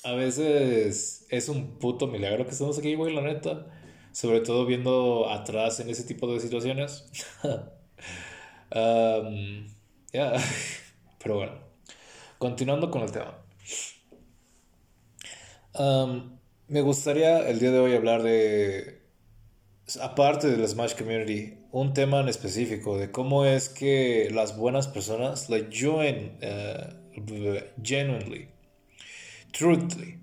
A 0.03 0.13
veces 0.13 1.25
es 1.29 1.49
un 1.49 1.77
puto 1.79 2.07
milagro 2.07 2.45
que 2.45 2.51
estamos 2.51 2.77
aquí, 2.79 2.95
güey, 2.95 3.13
la 3.13 3.21
neta. 3.21 3.67
Sobre 4.11 4.41
todo 4.41 4.65
viendo 4.65 5.29
atrás 5.29 5.79
en 5.79 5.89
ese 5.89 6.03
tipo 6.03 6.31
de 6.31 6.39
situaciones. 6.39 7.05
Pero 11.19 11.35
bueno. 11.35 11.69
Continuando 12.37 12.89
con 12.89 13.01
el 13.03 13.11
tema. 13.11 13.37
me 16.67 16.81
gustaría 16.81 17.47
el 17.49 17.59
día 17.59 17.71
de 17.71 17.79
hoy 17.79 17.93
hablar 17.93 18.23
de, 18.23 19.01
aparte 20.01 20.47
de 20.47 20.57
la 20.57 20.67
Smash 20.67 20.95
Community, 20.95 21.57
un 21.71 21.93
tema 21.93 22.21
en 22.21 22.29
específico 22.29 22.97
de 22.97 23.11
cómo 23.11 23.45
es 23.45 23.69
que 23.69 24.29
las 24.31 24.57
buenas 24.57 24.87
personas, 24.87 25.49
like 25.49 25.69
join, 25.71 26.37
uh, 26.41 26.93
genuinely, 27.83 28.47
truthfully, 29.51 30.19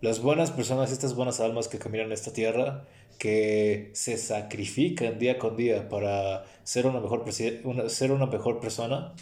las 0.00 0.20
buenas 0.20 0.50
personas, 0.50 0.92
estas 0.92 1.14
buenas 1.14 1.40
almas 1.40 1.68
que 1.68 1.78
caminan 1.78 2.06
en 2.06 2.12
esta 2.12 2.32
tierra, 2.32 2.86
que 3.18 3.90
se 3.94 4.18
sacrifican 4.18 5.18
día 5.18 5.38
con 5.38 5.56
día 5.56 5.88
para 5.88 6.44
ser 6.62 6.86
una 6.86 7.00
mejor, 7.00 7.24
ser 7.32 8.12
una 8.12 8.26
mejor 8.26 8.60
persona, 8.60 9.14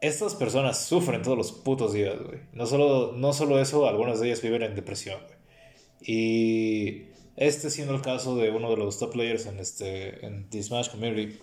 estas 0.00 0.34
personas 0.34 0.84
sufren 0.84 1.22
todos 1.22 1.38
los 1.38 1.52
putos 1.52 1.92
días, 1.92 2.20
güey. 2.20 2.40
No 2.52 2.66
solo, 2.66 3.12
no 3.16 3.32
solo 3.32 3.60
eso, 3.60 3.86
algunas 3.86 4.18
de 4.18 4.26
ellas 4.26 4.42
viven 4.42 4.62
en 4.62 4.74
depresión. 4.74 5.20
Y 6.00 7.04
este 7.36 7.70
siendo 7.70 7.94
el 7.94 8.02
caso 8.02 8.36
de 8.36 8.50
uno 8.50 8.68
de 8.70 8.76
los 8.76 8.98
top 8.98 9.12
players 9.12 9.46
en, 9.46 9.60
este, 9.60 10.26
en 10.26 10.50
The 10.50 10.60
Smash 10.60 10.90
Community. 10.90 11.38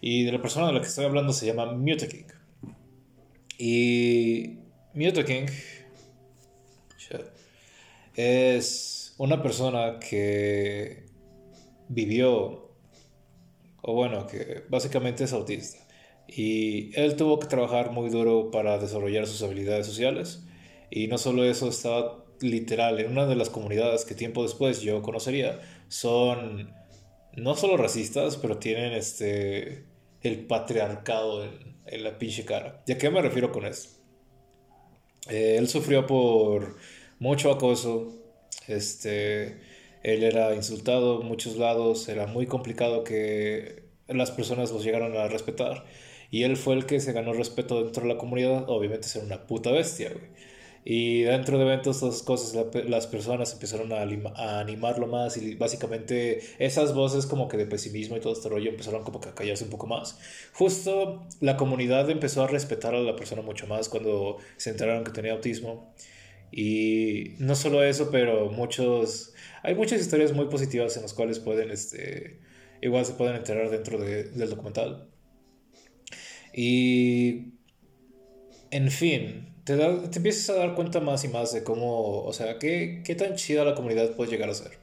Y 0.00 0.24
de 0.24 0.32
la 0.32 0.40
persona 0.40 0.68
de 0.68 0.72
la 0.72 0.80
que 0.80 0.86
estoy 0.86 1.04
hablando 1.04 1.34
se 1.34 1.44
llama 1.44 1.76
King 1.84 2.24
Y 3.58 4.60
King 4.94 5.46
es 8.14 9.14
una 9.18 9.42
persona 9.42 9.98
que 9.98 11.04
vivió, 11.88 12.72
o 13.82 13.94
bueno, 13.94 14.26
que 14.26 14.64
básicamente 14.68 15.24
es 15.24 15.32
autista. 15.32 15.78
Y 16.26 16.98
él 16.98 17.16
tuvo 17.16 17.38
que 17.38 17.46
trabajar 17.46 17.92
muy 17.92 18.10
duro 18.10 18.50
para 18.50 18.78
desarrollar 18.78 19.26
sus 19.26 19.42
habilidades 19.42 19.86
sociales. 19.86 20.44
Y 20.90 21.06
no 21.06 21.16
solo 21.16 21.44
eso, 21.44 21.68
estaba 21.68 22.24
literal 22.40 22.98
en 23.00 23.10
una 23.12 23.26
de 23.26 23.36
las 23.36 23.50
comunidades 23.50 24.04
que 24.04 24.14
tiempo 24.14 24.42
después 24.42 24.80
yo 24.82 25.00
conocería. 25.02 25.60
Son 25.88 26.74
no 27.34 27.54
solo 27.54 27.76
racistas, 27.76 28.36
pero 28.36 28.58
tienen 28.58 28.92
este 28.92 29.84
el 30.22 30.46
patriarcado 30.46 31.44
en, 31.44 31.76
en 31.86 32.04
la 32.04 32.18
pinche 32.18 32.44
cara. 32.44 32.82
¿Y 32.86 32.92
a 32.92 32.98
qué 32.98 33.10
me 33.10 33.22
refiero 33.22 33.52
con 33.52 33.64
eso? 33.64 33.97
Eh, 35.28 35.56
él 35.58 35.68
sufrió 35.68 36.06
por 36.06 36.76
mucho 37.18 37.50
acoso. 37.52 38.12
Este, 38.66 39.60
él 40.02 40.22
era 40.24 40.54
insultado 40.54 41.20
en 41.22 41.28
muchos 41.28 41.56
lados. 41.56 42.08
Era 42.08 42.26
muy 42.26 42.46
complicado 42.46 43.04
que 43.04 43.84
las 44.08 44.30
personas 44.30 44.70
los 44.72 44.84
llegaran 44.84 45.16
a 45.16 45.28
respetar. 45.28 45.84
Y 46.30 46.42
él 46.44 46.56
fue 46.56 46.74
el 46.74 46.86
que 46.86 47.00
se 47.00 47.12
ganó 47.12 47.32
respeto 47.32 47.82
dentro 47.82 48.02
de 48.02 48.10
la 48.14 48.18
comunidad, 48.18 48.68
obviamente 48.68 49.08
ser 49.08 49.24
una 49.24 49.46
puta 49.46 49.70
bestia, 49.72 50.10
güey. 50.10 50.26
Y 50.90 51.24
dentro 51.24 51.58
de 51.58 51.66
eventos, 51.66 52.00
todas 52.00 52.14
esas 52.14 52.26
cosas, 52.26 52.66
las 52.88 53.06
personas 53.06 53.52
empezaron 53.52 53.92
a, 53.92 53.96
a, 54.36 54.60
animarlo 54.60 55.06
más 55.06 55.36
y 55.36 55.54
básicamente 55.54 56.40
esas 56.58 56.94
voces 56.94 57.26
como 57.26 57.46
que 57.46 57.58
de 57.58 57.66
pesimismo 57.66 58.16
y 58.16 58.20
todo 58.20 58.32
este 58.32 58.48
rollo 58.48 58.70
empezaron 58.70 59.04
como 59.04 59.20
que 59.20 59.28
a 59.28 59.34
callarse 59.34 59.64
un 59.64 59.68
poco 59.68 59.86
más. 59.86 60.18
Justo 60.54 61.26
la 61.40 61.58
comunidad 61.58 62.08
empezó 62.08 62.42
a 62.42 62.46
respetar 62.46 62.94
a 62.94 63.00
la 63.00 63.16
persona 63.16 63.42
mucho 63.42 63.66
más 63.66 63.90
cuando 63.90 64.38
se 64.56 64.70
enteraron 64.70 65.04
que 65.04 65.10
tenía 65.10 65.32
autismo. 65.32 65.92
Y 66.50 67.34
no 67.38 67.54
solo 67.54 67.84
eso, 67.84 68.10
pero 68.10 68.50
muchos... 68.50 69.34
Hay 69.62 69.74
muchas 69.74 70.00
historias 70.00 70.32
muy 70.32 70.46
positivas 70.46 70.96
en 70.96 71.02
las 71.02 71.12
cuales 71.12 71.38
pueden, 71.38 71.70
este, 71.70 72.40
igual 72.80 73.04
se 73.04 73.12
pueden 73.12 73.36
enterar 73.36 73.68
dentro 73.68 73.98
de, 73.98 74.24
del 74.24 74.48
documental. 74.48 75.10
Y, 76.54 77.52
en 78.70 78.90
fin, 78.90 79.47
te, 79.76 80.08
te 80.08 80.18
empiezas 80.18 80.50
a 80.50 80.58
dar 80.58 80.74
cuenta 80.74 81.00
más 81.00 81.24
y 81.24 81.28
más 81.28 81.52
de 81.52 81.62
cómo, 81.62 82.22
o 82.22 82.32
sea, 82.32 82.58
qué, 82.58 83.02
qué 83.04 83.14
tan 83.14 83.34
chida 83.34 83.64
la 83.64 83.74
comunidad 83.74 84.12
puede 84.12 84.30
llegar 84.30 84.48
a 84.48 84.54
ser. 84.54 84.78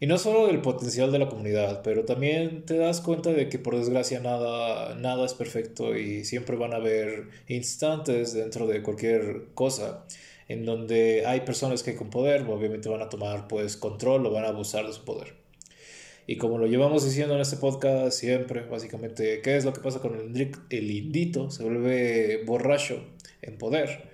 Y 0.00 0.06
no 0.06 0.18
solo 0.18 0.46
del 0.46 0.60
potencial 0.60 1.10
de 1.10 1.18
la 1.18 1.28
comunidad, 1.28 1.82
pero 1.82 2.04
también 2.04 2.64
te 2.64 2.76
das 2.76 3.00
cuenta 3.00 3.30
de 3.32 3.48
que 3.48 3.58
por 3.58 3.76
desgracia 3.76 4.20
nada, 4.20 4.94
nada 4.96 5.26
es 5.26 5.34
perfecto 5.34 5.96
y 5.96 6.24
siempre 6.24 6.56
van 6.56 6.72
a 6.72 6.76
haber 6.76 7.28
instantes 7.48 8.32
dentro 8.32 8.66
de 8.66 8.82
cualquier 8.82 9.46
cosa 9.54 10.04
en 10.48 10.64
donde 10.64 11.24
hay 11.26 11.40
personas 11.40 11.82
que 11.82 11.96
con 11.96 12.10
poder 12.10 12.42
obviamente 12.48 12.88
van 12.88 13.02
a 13.02 13.08
tomar 13.08 13.48
pues 13.48 13.76
control 13.76 14.24
o 14.26 14.30
van 14.30 14.44
a 14.44 14.48
abusar 14.48 14.86
de 14.86 14.92
su 14.92 15.04
poder. 15.04 15.34
Y 16.26 16.36
como 16.36 16.58
lo 16.58 16.66
llevamos 16.66 17.04
diciendo 17.04 17.34
en 17.34 17.40
este 17.40 17.56
podcast 17.56 18.16
siempre, 18.16 18.62
básicamente, 18.62 19.40
¿qué 19.42 19.56
es 19.56 19.64
lo 19.64 19.72
que 19.72 19.80
pasa 19.80 20.00
con 20.00 20.14
el, 20.14 20.52
el 20.70 20.90
indito? 20.90 21.50
Se 21.50 21.64
vuelve 21.64 22.44
borracho 22.44 23.02
en 23.42 23.58
poder. 23.58 24.10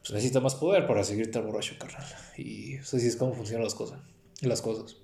Pues 0.00 0.12
necesita 0.12 0.40
más 0.40 0.54
poder 0.54 0.86
para 0.86 1.02
seguir 1.04 1.30
tan 1.30 1.46
borracho, 1.46 1.74
carnal. 1.78 2.04
Y 2.36 2.76
así 2.76 3.06
es 3.06 3.16
como 3.16 3.34
funcionan 3.34 3.64
las 3.64 3.74
cosas. 3.74 4.00
Las 4.40 4.62
cosas. 4.62 4.96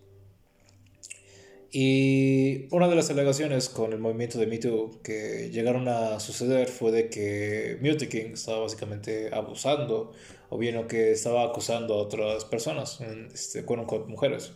Y 1.75 2.67
una 2.71 2.87
de 2.87 2.95
las 2.95 3.09
alegaciones 3.09 3.71
con 3.71 3.95
el 3.95 3.99
movimiento 3.99 4.39
de 4.39 4.47
MeToo 4.47 5.01
que 5.03 5.49
llegaron 5.51 5.89
a 5.89 6.21
suceder 6.21 6.69
fue 6.69 6.93
de 6.93 7.09
que 7.09 7.79
King 8.11 8.35
estaba 8.35 8.61
básicamente 8.61 9.35
abusando 9.35 10.13
o 10.51 10.59
bien 10.59 10.87
que 10.87 11.13
estaba 11.13 11.45
acusando 11.45 11.95
a 11.95 11.97
otras 11.97 12.45
personas, 12.45 13.01
este, 13.33 13.65
con 13.65 13.87
mujeres. 14.07 14.53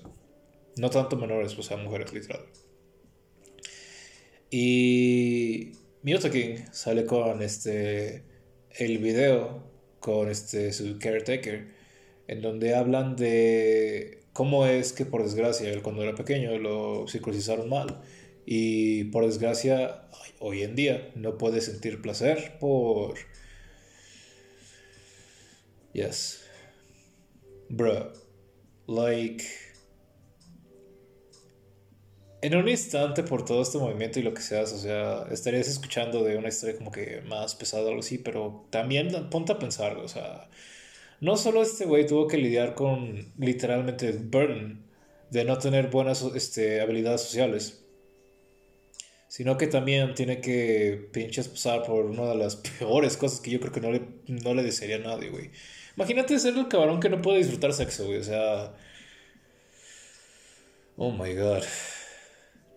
No 0.77 0.91
tanto 0.91 1.17
menores, 1.17 1.59
o 1.59 1.63
sea, 1.63 1.79
mujeres, 1.79 2.13
literal. 2.13 2.45
Y 4.51 5.73
Miyota 6.07 6.31
King 6.31 6.59
sale 6.71 7.05
con 7.05 7.43
este 7.43 8.23
el 8.71 8.99
video 8.99 9.65
con 9.99 10.31
este 10.31 10.73
su 10.73 11.01
caretaker 11.01 11.67
en 12.29 12.43
donde 12.43 12.77
hablan 12.77 13.17
de 13.17 14.23
cómo 14.33 14.67
es 14.67 14.93
que 14.93 15.05
por 15.05 15.25
desgracia 15.25 15.69
él 15.69 15.83
cuando 15.83 16.05
era 16.05 16.15
pequeño 16.15 16.57
lo 16.59 17.09
circuncisaron 17.09 17.69
mal. 17.69 18.03
Y 18.45 19.07
por 19.07 19.27
desgracia 19.27 20.07
hoy 20.39 20.63
en 20.63 20.77
día 20.77 21.11
no 21.17 21.39
puede 21.39 21.61
sentir 21.61 22.01
placer 22.01 22.57
por 22.61 23.17
yes. 25.93 26.45
Bro 27.69 28.13
like 28.87 29.45
en 32.43 32.57
un 32.57 32.69
instante 32.69 33.23
por 33.23 33.45
todo 33.45 33.63
este 33.63 33.79
movimiento 33.79 34.21
y 34.21 34.23
lo 34.23 34.35
que 34.35 34.43
seas, 34.43 34.73
o 34.73 34.79
sea, 34.79 35.27
estarías 35.31 35.69
escuchando 35.69 36.23
de 36.23 36.37
una 36.37 36.49
historia 36.49 36.77
como 36.77 36.91
que 36.91 37.23
más 37.23 37.55
pesada 37.55 37.85
o 37.85 37.89
algo 37.89 38.01
así, 38.01 38.19
pero 38.19 38.67
también 38.71 39.31
ponte 39.31 39.53
a 39.53 39.59
pensar, 39.59 39.97
o 39.97 40.09
sea, 40.09 40.49
no 41.21 41.37
solo 41.37 41.63
este 41.63 41.87
güey 41.87 42.07
tuvo 42.07 42.27
que 42.27 42.37
lidiar 42.37 42.75
con 42.75 43.33
literalmente 43.39 44.09
el 44.09 44.19
burden 44.19 44.85
de 45.31 45.45
no 45.45 45.59
tener 45.59 45.89
buenas 45.89 46.23
este, 46.35 46.81
habilidades 46.81 47.23
sociales, 47.23 47.85
sino 49.29 49.57
que 49.57 49.67
también 49.67 50.15
tiene 50.15 50.41
que 50.41 51.09
pinches 51.13 51.49
pasar 51.49 51.83
por 51.83 52.05
una 52.07 52.27
de 52.27 52.37
las 52.37 52.57
peores 52.57 53.17
cosas 53.17 53.41
que 53.41 53.51
yo 53.51 53.61
creo 53.61 53.73
que 53.73 53.81
no 53.81 53.91
le, 53.91 54.03
no 54.29 54.55
le 54.55 54.63
desearía 54.63 54.97
a 54.97 55.17
nadie, 55.17 55.31
güey. 55.31 55.51
Imagínate 55.97 56.39
ser 56.39 56.57
el 56.57 56.69
cabrón 56.69 57.01
que 57.01 57.09
no 57.09 57.23
puede 57.23 57.39
disfrutar 57.39 57.73
sexo, 57.73 58.07
güey, 58.07 58.19
o 58.19 58.25
sea... 58.25 58.75
Oh 60.99 61.13
my 61.13 61.35
god. 61.35 61.63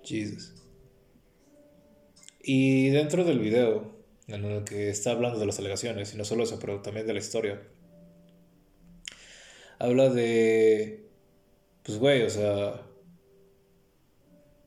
Jesus. 0.09 0.53
Y 2.41 2.89
dentro 2.89 3.23
del 3.23 3.39
video, 3.39 3.91
en 4.27 4.43
el 4.45 4.63
que 4.63 4.89
está 4.89 5.11
hablando 5.11 5.39
de 5.39 5.45
las 5.45 5.59
alegaciones, 5.59 6.13
y 6.13 6.17
no 6.17 6.25
solo 6.25 6.43
eso, 6.43 6.57
pero 6.59 6.81
también 6.81 7.05
de 7.05 7.13
la 7.13 7.19
historia, 7.19 7.61
habla 9.77 10.09
de. 10.09 11.05
Pues, 11.83 11.97
güey, 11.99 12.23
o 12.23 12.29
sea. 12.29 12.85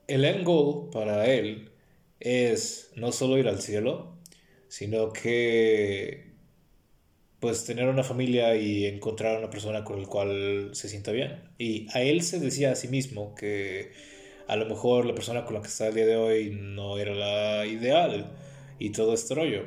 El 0.09 0.25
end 0.25 0.45
goal 0.45 0.91
para 0.91 1.27
él 1.27 1.71
es 2.21 2.91
no 2.97 3.13
solo 3.13 3.39
ir 3.39 3.49
al 3.49 3.61
cielo, 3.61 4.19
sino 4.69 5.13
que. 5.13 6.33
Pues 7.41 7.65
tener 7.65 7.89
una 7.89 8.05
familia 8.05 8.55
y 8.55 8.87
encontrar 8.87 9.35
a 9.35 9.39
una 9.41 9.51
persona 9.51 9.83
con 9.83 10.01
la 10.01 10.07
cual 10.07 10.71
se 10.75 10.89
sienta 10.89 11.11
bien. 11.11 11.43
Y 11.59 11.89
a 11.93 12.03
él 12.03 12.23
se 12.23 12.39
decía 12.39 12.71
a 12.71 12.77
sí 12.77 12.87
mismo 12.87 13.35
que 13.35 13.91
a 14.53 14.57
lo 14.57 14.67
mejor 14.67 15.07
la 15.07 15.15
persona 15.15 15.47
con 15.47 15.55
la 15.55 15.62
que 15.62 15.69
está 15.69 15.88
el 15.88 15.95
día 15.95 16.05
de 16.05 16.17
hoy 16.17 16.51
no 16.61 16.99
era 16.99 17.15
la 17.15 17.65
ideal 17.65 18.31
y 18.79 18.91
todo 18.91 19.15
este 19.15 19.35
rollo. 19.35 19.62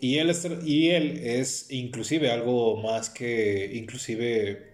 Y 0.00 0.16
él, 0.16 0.30
es, 0.30 0.48
y 0.64 0.88
él 0.90 1.20
es 1.22 1.70
inclusive 1.70 2.30
algo 2.30 2.78
más 2.78 3.10
que 3.10 3.70
inclusive 3.74 4.72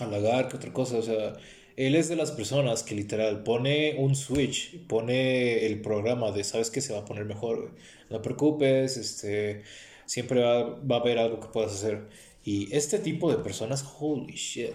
halagar 0.00 0.48
que 0.48 0.56
otra 0.56 0.72
cosa, 0.72 0.98
o 0.98 1.02
sea, 1.02 1.34
él 1.76 1.94
es 1.94 2.08
de 2.08 2.16
las 2.16 2.32
personas 2.32 2.82
que 2.82 2.96
literal 2.96 3.44
pone 3.44 3.94
un 3.98 4.16
switch, 4.16 4.84
pone 4.88 5.64
el 5.66 5.80
programa 5.80 6.32
de 6.32 6.42
sabes 6.42 6.70
que 6.70 6.80
se 6.80 6.92
va 6.92 7.00
a 7.00 7.04
poner 7.04 7.24
mejor, 7.24 7.72
no 8.10 8.16
te 8.16 8.24
preocupes, 8.24 8.96
este, 8.96 9.62
siempre 10.06 10.40
va, 10.40 10.64
va 10.80 10.96
a 10.96 11.00
haber 11.00 11.18
algo 11.18 11.38
que 11.38 11.48
puedas 11.48 11.72
hacer. 11.72 12.08
Y 12.44 12.74
este 12.74 12.98
tipo 12.98 13.30
de 13.30 13.38
personas, 13.38 13.84
holy 14.00 14.34
shit, 14.34 14.74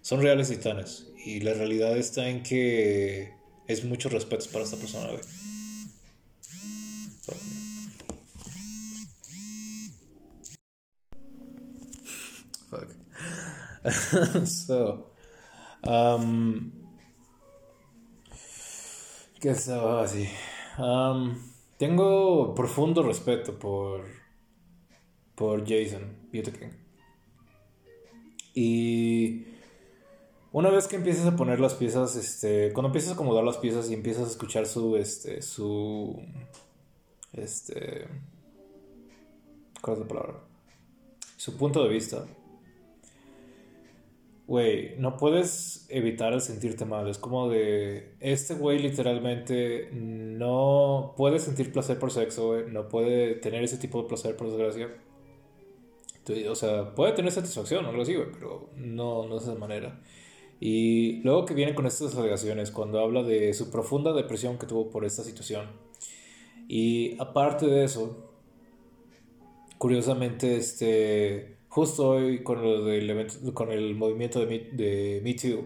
son 0.00 0.22
reales 0.22 0.48
titanes. 0.48 1.11
Y 1.24 1.40
la 1.40 1.54
realidad 1.54 1.96
está 1.96 2.28
en 2.28 2.42
que 2.42 3.32
es 3.68 3.84
mucho 3.84 4.08
respeto 4.08 4.46
para 4.52 4.64
esta 4.64 4.76
persona, 4.76 5.06
güey. 5.08 5.22
Fuck. 12.70 12.88
so, 14.46 15.12
um, 15.84 16.70
¿qué 19.40 19.50
estaba 19.50 20.04
así? 20.04 20.28
Um, 20.78 21.36
tengo 21.78 22.54
profundo 22.54 23.02
respeto 23.02 23.58
por, 23.58 24.06
por 25.34 25.60
Jason 25.60 26.28
King. 26.32 26.70
Y 28.54 29.51
una 30.52 30.70
vez 30.70 30.86
que 30.86 30.96
empiezas 30.96 31.26
a 31.26 31.36
poner 31.36 31.60
las 31.60 31.74
piezas, 31.74 32.14
este, 32.16 32.72
cuando 32.72 32.88
empiezas 32.88 33.12
a 33.12 33.14
acomodar 33.14 33.42
las 33.42 33.56
piezas 33.56 33.90
y 33.90 33.94
empiezas 33.94 34.24
a 34.24 34.30
escuchar 34.30 34.66
su, 34.66 34.96
este, 34.96 35.40
su, 35.40 36.22
este, 37.32 38.06
¿cuál 39.80 39.96
es 39.96 40.02
la 40.02 40.08
palabra? 40.08 40.34
Su 41.36 41.56
punto 41.56 41.82
de 41.82 41.88
vista. 41.88 42.26
Güey, 44.46 44.98
no 44.98 45.16
puedes 45.16 45.86
evitar 45.88 46.34
el 46.34 46.42
sentirte 46.42 46.84
mal. 46.84 47.08
Es 47.08 47.16
como 47.16 47.48
de, 47.48 48.16
este 48.20 48.54
güey 48.54 48.78
literalmente 48.78 49.88
no 49.92 51.14
puede 51.16 51.38
sentir 51.38 51.72
placer 51.72 51.98
por 51.98 52.10
sexo, 52.10 52.48
güey. 52.48 52.70
No 52.70 52.88
puede 52.88 53.36
tener 53.36 53.64
ese 53.64 53.78
tipo 53.78 54.02
de 54.02 54.08
placer 54.08 54.36
por 54.36 54.48
desgracia. 54.48 54.90
O 56.50 56.54
sea, 56.54 56.94
puede 56.94 57.12
tener 57.12 57.32
satisfacción, 57.32 57.84
no 57.84 57.92
lo 57.92 58.04
güey, 58.04 58.30
pero 58.32 58.68
no, 58.76 59.26
no 59.26 59.38
es 59.38 59.46
de 59.46 59.52
esa 59.52 59.58
manera. 59.58 60.00
Y 60.64 61.14
luego 61.24 61.44
que 61.44 61.54
viene 61.54 61.74
con 61.74 61.86
estas 61.86 62.14
alegaciones, 62.14 62.70
cuando 62.70 63.00
habla 63.00 63.24
de 63.24 63.52
su 63.52 63.68
profunda 63.68 64.12
depresión 64.12 64.58
que 64.58 64.66
tuvo 64.66 64.90
por 64.90 65.04
esta 65.04 65.24
situación. 65.24 65.66
Y 66.68 67.20
aparte 67.20 67.66
de 67.66 67.82
eso, 67.82 68.30
curiosamente, 69.76 70.56
este, 70.56 71.56
justo 71.68 72.10
hoy 72.10 72.44
con, 72.44 72.64
el, 72.64 73.52
con 73.52 73.72
el 73.72 73.96
movimiento 73.96 74.38
de 74.38 74.46
Me, 74.46 74.58
de 74.60 75.20
Me 75.24 75.34
Too, 75.34 75.64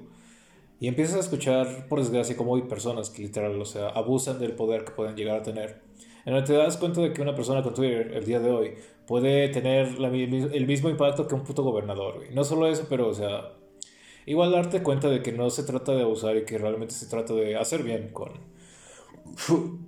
y 0.80 0.88
empiezas 0.88 1.16
a 1.16 1.20
escuchar, 1.20 1.88
por 1.88 1.98
desgracia, 1.98 2.34
como 2.34 2.56
hay 2.56 2.62
personas 2.62 3.10
que 3.10 3.20
literal, 3.20 3.60
o 3.60 3.66
sea, 3.66 3.90
abusan 3.90 4.38
del 4.38 4.52
poder 4.52 4.86
que 4.86 4.92
pueden 4.92 5.14
llegar 5.14 5.40
a 5.40 5.42
tener. 5.42 5.82
En 6.24 6.34
el 6.34 6.44
te 6.44 6.54
das 6.54 6.78
cuenta 6.78 7.02
de 7.02 7.12
que 7.12 7.20
una 7.20 7.34
persona 7.34 7.62
con 7.62 7.74
Twitter, 7.74 8.12
el 8.14 8.24
día 8.24 8.40
de 8.40 8.50
hoy, 8.50 8.72
puede 9.06 9.50
tener 9.50 9.88
el 9.88 10.66
mismo 10.66 10.88
impacto 10.88 11.28
que 11.28 11.34
un 11.34 11.44
puto 11.44 11.62
gobernador, 11.62 12.22
No 12.32 12.44
solo 12.44 12.66
eso, 12.66 12.86
pero, 12.88 13.08
o 13.08 13.14
sea, 13.14 13.52
igual 14.26 14.52
darte 14.52 14.82
cuenta 14.82 15.08
de 15.08 15.22
que 15.22 15.32
no 15.32 15.48
se 15.50 15.62
trata 15.62 15.92
de 15.92 16.02
abusar 16.02 16.36
y 16.36 16.44
que 16.44 16.58
realmente 16.58 16.94
se 16.94 17.06
trata 17.06 17.32
de 17.34 17.56
hacer 17.56 17.82
bien 17.82 18.10
con, 18.12 18.32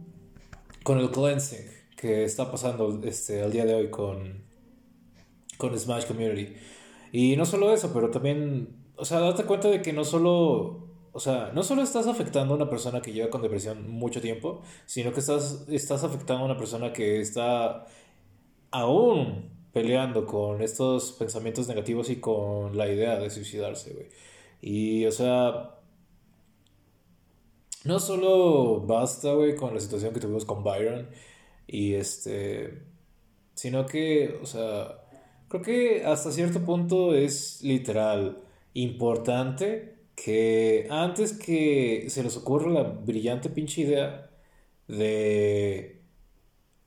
con 0.82 0.98
el 0.98 1.10
cleansing 1.10 1.66
que 1.96 2.24
está 2.24 2.50
pasando 2.50 3.00
este, 3.04 3.42
al 3.42 3.52
día 3.52 3.64
de 3.64 3.74
hoy 3.74 3.90
con, 3.90 4.44
con 5.56 5.78
Smash 5.78 6.06
Community. 6.06 6.54
Y 7.12 7.36
no 7.36 7.44
solo 7.44 7.72
eso, 7.72 7.90
pero 7.92 8.10
también, 8.10 8.68
o 8.96 9.04
sea, 9.04 9.18
darte 9.18 9.44
cuenta 9.44 9.68
de 9.68 9.82
que 9.82 9.92
no 9.92 10.04
solo, 10.04 10.86
o 11.12 11.20
sea, 11.20 11.50
no 11.54 11.64
solo 11.64 11.82
estás 11.82 12.06
afectando 12.06 12.54
a 12.54 12.56
una 12.56 12.70
persona 12.70 13.02
que 13.02 13.12
lleva 13.12 13.30
con 13.30 13.42
depresión 13.42 13.90
mucho 13.90 14.20
tiempo, 14.20 14.62
sino 14.86 15.12
que 15.12 15.20
estás, 15.20 15.66
estás 15.68 16.04
afectando 16.04 16.44
a 16.44 16.46
una 16.46 16.56
persona 16.56 16.92
que 16.92 17.20
está 17.20 17.86
aún 18.70 19.57
peleando 19.72 20.26
con 20.26 20.62
estos 20.62 21.12
pensamientos 21.12 21.68
negativos 21.68 22.10
y 22.10 22.16
con 22.16 22.76
la 22.76 22.88
idea 22.88 23.18
de 23.18 23.30
suicidarse, 23.30 23.92
güey. 23.92 24.06
Y, 24.60 25.06
o 25.06 25.12
sea, 25.12 25.78
no 27.84 28.00
solo 28.00 28.80
basta, 28.80 29.32
güey, 29.32 29.56
con 29.56 29.74
la 29.74 29.80
situación 29.80 30.12
que 30.12 30.20
tuvimos 30.20 30.44
con 30.44 30.64
Byron 30.64 31.08
y 31.66 31.94
este, 31.94 32.82
sino 33.54 33.86
que, 33.86 34.38
o 34.42 34.46
sea, 34.46 35.04
creo 35.48 35.62
que 35.62 36.04
hasta 36.04 36.32
cierto 36.32 36.60
punto 36.64 37.14
es 37.14 37.62
literal 37.62 38.42
importante 38.74 39.98
que 40.14 40.86
antes 40.90 41.32
que 41.32 42.06
se 42.08 42.22
les 42.22 42.36
ocurra 42.36 42.70
la 42.70 42.82
brillante 42.82 43.48
pinche 43.50 43.82
idea 43.82 44.30
de 44.88 45.97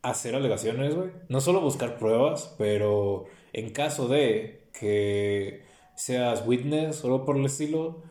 hacer 0.02 0.36
alegaciones, 0.36 0.96
güey. 0.96 1.12
No 1.30 1.42
solo 1.42 1.62
buscar 1.62 1.98
pruebas, 1.98 2.54
pero 2.58 3.26
en 3.54 3.72
caso 3.72 4.08
de 4.08 4.68
que 4.78 5.64
seas 5.96 6.44
witness 6.46 6.98
solo 6.98 7.26
por 7.26 7.38
el 7.38 7.46
estilo, 7.46 8.02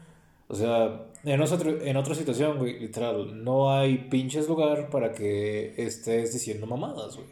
o 0.48 0.54
sea, 0.54 1.06
en, 1.24 1.40
en 1.40 1.96
otra 1.96 2.14
situación, 2.14 2.58
güey, 2.58 2.78
literal, 2.78 3.44
no 3.44 3.72
hay 3.72 4.08
pinches 4.10 4.48
lugar 4.48 4.90
para 4.90 5.12
que 5.12 5.74
estés 5.76 6.32
diciendo 6.32 6.66
mamadas, 6.66 7.16
güey. 7.16 7.28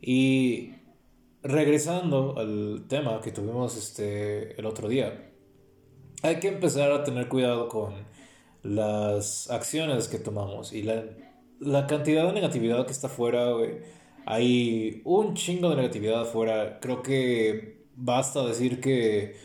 Y 0.00 0.74
regresando 1.42 2.34
al 2.38 2.86
tema 2.88 3.20
que 3.20 3.30
tuvimos 3.30 3.76
este, 3.76 4.58
el 4.58 4.66
otro 4.66 4.88
día, 4.88 5.30
hay 6.22 6.40
que 6.40 6.48
empezar 6.48 6.90
a 6.92 7.04
tener 7.04 7.28
cuidado 7.28 7.68
con 7.68 7.94
las 8.62 9.50
acciones 9.50 10.08
que 10.08 10.18
tomamos 10.18 10.72
y 10.72 10.82
la 10.82 11.04
la 11.60 11.86
cantidad 11.86 12.26
de 12.26 12.32
negatividad 12.32 12.86
que 12.86 12.92
está 12.92 13.06
afuera, 13.08 13.52
güey. 13.52 13.80
Hay 14.26 15.02
un 15.04 15.34
chingo 15.34 15.70
de 15.70 15.76
negatividad 15.76 16.22
afuera. 16.22 16.78
Creo 16.80 17.02
que 17.02 17.86
basta 17.94 18.44
decir 18.44 18.80
que. 18.80 19.36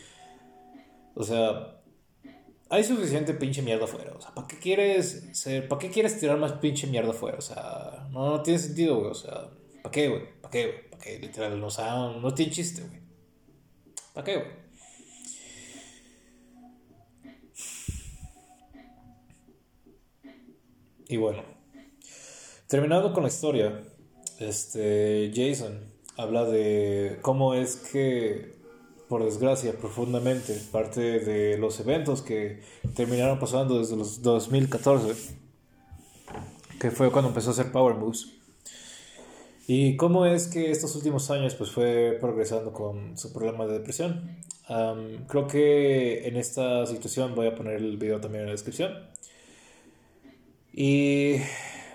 O 1.14 1.22
sea. 1.22 1.76
Hay 2.72 2.84
suficiente 2.84 3.34
pinche 3.34 3.62
mierda 3.62 3.84
afuera. 3.84 4.12
O 4.16 4.20
sea, 4.20 4.32
¿para 4.32 4.46
qué 4.46 4.58
quieres 4.58 5.28
ser. 5.32 5.68
¿Para 5.68 5.80
qué 5.80 5.90
quieres 5.90 6.18
tirar 6.18 6.38
más 6.38 6.52
pinche 6.52 6.86
mierda 6.86 7.10
afuera? 7.10 7.38
O 7.38 7.42
sea, 7.42 8.08
no, 8.12 8.42
tiene 8.42 8.58
sentido, 8.58 8.98
güey. 8.98 9.10
O 9.10 9.14
sea, 9.14 9.50
¿para 9.82 9.90
qué, 9.90 10.08
güey? 10.08 10.40
¿Para 10.40 10.50
qué, 10.52 10.66
güey? 10.66 10.90
¿Para 10.90 11.02
qué? 11.02 11.18
Literal, 11.18 11.62
o 11.62 11.70
sea, 11.70 11.94
no 12.20 12.34
tiene 12.34 12.52
chiste, 12.52 12.82
güey. 12.82 13.00
¿Para 14.14 14.24
qué, 14.24 14.36
güey? 14.36 14.60
Y 21.08 21.16
bueno. 21.16 21.59
Terminando 22.70 23.12
con 23.12 23.24
la 23.24 23.28
historia, 23.28 23.82
este, 24.38 25.32
Jason 25.34 25.80
habla 26.16 26.44
de 26.44 27.18
cómo 27.20 27.54
es 27.54 27.74
que, 27.74 28.54
por 29.08 29.24
desgracia, 29.24 29.72
profundamente, 29.72 30.56
parte 30.70 31.00
de 31.18 31.58
los 31.58 31.80
eventos 31.80 32.22
que 32.22 32.60
terminaron 32.94 33.40
pasando 33.40 33.80
desde 33.80 33.96
los 33.96 34.22
2014, 34.22 35.16
que 36.78 36.92
fue 36.92 37.10
cuando 37.10 37.30
empezó 37.30 37.50
a 37.50 37.54
hacer 37.54 37.72
Power 37.72 37.96
Moves, 37.96 38.34
y 39.66 39.96
cómo 39.96 40.24
es 40.24 40.46
que 40.46 40.70
estos 40.70 40.94
últimos 40.94 41.28
años 41.32 41.56
pues 41.56 41.72
fue 41.72 42.18
progresando 42.20 42.72
con 42.72 43.18
su 43.18 43.32
problema 43.32 43.66
de 43.66 43.80
depresión. 43.80 44.38
creo 45.26 45.48
que 45.48 46.28
en 46.28 46.36
esta 46.36 46.86
situación 46.86 47.34
voy 47.34 47.48
a 47.48 47.56
poner 47.56 47.78
el 47.78 47.96
video 47.96 48.20
también 48.20 48.42
en 48.42 48.46
la 48.46 48.52
descripción. 48.52 48.92
Y 50.72 51.38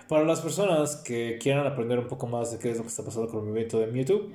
para 0.08 0.24
las 0.24 0.42
personas 0.42 0.98
que 0.98 1.38
quieran 1.42 1.66
aprender 1.66 2.00
un 2.00 2.08
poco 2.08 2.28
más 2.28 2.52
de 2.52 2.60
qué 2.60 2.72
es 2.72 2.78
lo 2.78 2.84
que 2.84 2.90
está 2.90 3.04
pasando 3.04 3.28
con 3.28 3.40
el 3.40 3.46
movimiento 3.46 3.80
de 3.80 3.88
Mewtwo, 3.88 4.30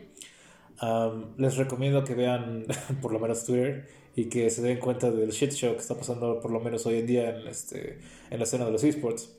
les 1.37 1.57
recomiendo 1.57 2.05
que 2.05 2.15
vean 2.15 2.67
por 3.03 3.13
lo 3.13 3.19
menos 3.19 3.45
Twitter 3.45 3.89
y 4.17 4.25
que 4.25 4.51
se 4.51 4.63
den 4.63 4.79
cuenta 4.79 5.11
del 5.11 5.31
shit 5.31 5.53
show 5.53 5.75
que 5.75 5.81
está 5.81 5.95
pasando 5.95 6.41
por 6.41 6.51
lo 6.51 6.61
menos 6.61 6.85
hoy 6.87 6.99
en 6.99 7.07
día 7.07 7.31
en, 7.31 7.47
este, 7.47 7.99
en 8.31 8.39
la 8.39 8.45
escena 8.45 8.65
de 8.65 8.73
los 8.73 8.83
esports. 8.83 9.37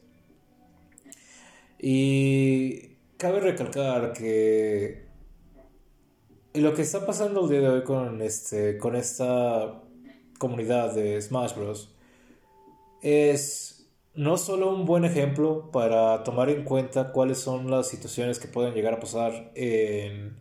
Y 1.79 2.95
cabe 3.17 3.39
recalcar 3.39 4.13
que 4.13 5.05
lo 6.53 6.73
que 6.73 6.83
está 6.83 7.05
pasando 7.05 7.43
el 7.43 7.49
día 7.49 7.61
de 7.61 7.69
hoy 7.69 7.83
con, 7.83 8.21
este, 8.21 8.77
con 8.77 8.95
esta 8.95 9.81
comunidad 10.37 10.93
de 10.93 11.21
Smash 11.21 11.55
Bros. 11.55 11.95
es 13.01 13.80
no 14.13 14.37
solo 14.37 14.73
un 14.73 14.85
buen 14.85 15.05
ejemplo 15.05 15.71
para 15.71 16.23
tomar 16.23 16.49
en 16.49 16.63
cuenta 16.63 17.11
cuáles 17.11 17.39
son 17.39 17.71
las 17.71 17.87
situaciones 17.87 18.39
que 18.39 18.47
pueden 18.47 18.73
llegar 18.73 18.93
a 18.93 18.99
pasar 18.99 19.51
en 19.55 20.37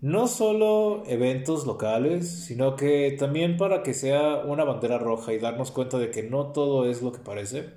no 0.00 0.28
solo 0.28 1.02
eventos 1.06 1.66
locales, 1.66 2.28
sino 2.44 2.76
que 2.76 3.16
también 3.18 3.56
para 3.56 3.82
que 3.82 3.94
sea 3.94 4.42
una 4.44 4.64
bandera 4.64 4.98
roja 4.98 5.32
y 5.32 5.38
darnos 5.38 5.70
cuenta 5.70 5.98
de 5.98 6.10
que 6.10 6.22
no 6.22 6.52
todo 6.52 6.88
es 6.88 7.02
lo 7.02 7.10
que 7.10 7.20
parece. 7.20 7.70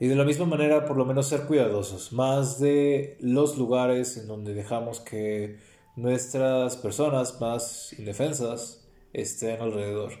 Y 0.00 0.06
de 0.06 0.16
la 0.16 0.24
misma 0.24 0.46
manera, 0.46 0.84
por 0.86 0.96
lo 0.96 1.04
menos 1.04 1.28
ser 1.28 1.46
cuidadosos, 1.46 2.12
más 2.12 2.60
de 2.60 3.16
los 3.20 3.58
lugares 3.58 4.16
en 4.16 4.28
donde 4.28 4.54
dejamos 4.54 5.00
que 5.00 5.58
nuestras 5.96 6.76
personas 6.76 7.40
más 7.40 7.92
indefensas 7.98 8.88
estén 9.12 9.60
alrededor. 9.60 10.12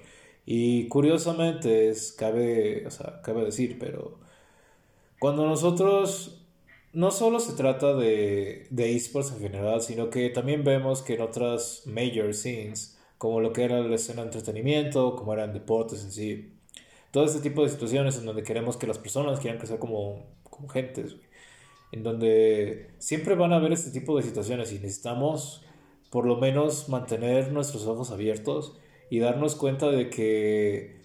Y 0.46 0.88
curiosamente, 0.88 1.88
es, 1.88 2.12
cabe, 2.12 2.86
o 2.86 2.90
sea, 2.90 3.22
cabe 3.22 3.44
decir, 3.44 3.78
pero 3.78 4.18
cuando 5.18 5.46
nosotros 5.46 6.42
no 6.92 7.10
solo 7.10 7.40
se 7.40 7.54
trata 7.54 7.94
de, 7.94 8.66
de 8.70 8.94
esports 8.94 9.32
en 9.32 9.40
general, 9.40 9.80
sino 9.82 10.10
que 10.10 10.30
también 10.30 10.64
vemos 10.64 11.02
que 11.02 11.14
en 11.14 11.22
otras 11.22 11.82
major 11.86 12.34
scenes, 12.34 12.98
como 13.18 13.40
lo 13.40 13.52
que 13.52 13.64
era 13.64 13.80
la 13.80 13.94
escena 13.94 14.22
de 14.22 14.28
entretenimiento, 14.28 15.16
como 15.16 15.32
eran 15.32 15.52
deportes 15.52 16.04
en 16.04 16.12
sí, 16.12 16.52
todo 17.10 17.24
este 17.24 17.40
tipo 17.40 17.62
de 17.62 17.70
situaciones 17.70 18.18
en 18.18 18.26
donde 18.26 18.42
queremos 18.42 18.76
que 18.76 18.86
las 18.86 18.98
personas 18.98 19.40
quieran 19.40 19.58
crecer 19.58 19.78
como, 19.78 20.26
como 20.42 20.68
gentes, 20.68 21.16
en 21.92 22.02
donde 22.02 22.90
siempre 22.98 23.34
van 23.34 23.52
a 23.52 23.56
haber 23.56 23.72
este 23.72 23.90
tipo 23.90 24.16
de 24.16 24.24
situaciones 24.24 24.72
y 24.72 24.80
necesitamos 24.80 25.62
por 26.10 26.26
lo 26.26 26.36
menos 26.36 26.88
mantener 26.88 27.52
nuestros 27.52 27.86
ojos 27.86 28.10
abiertos 28.10 28.76
y 29.14 29.20
darnos 29.20 29.54
cuenta 29.54 29.92
de 29.92 30.10
que 30.10 31.00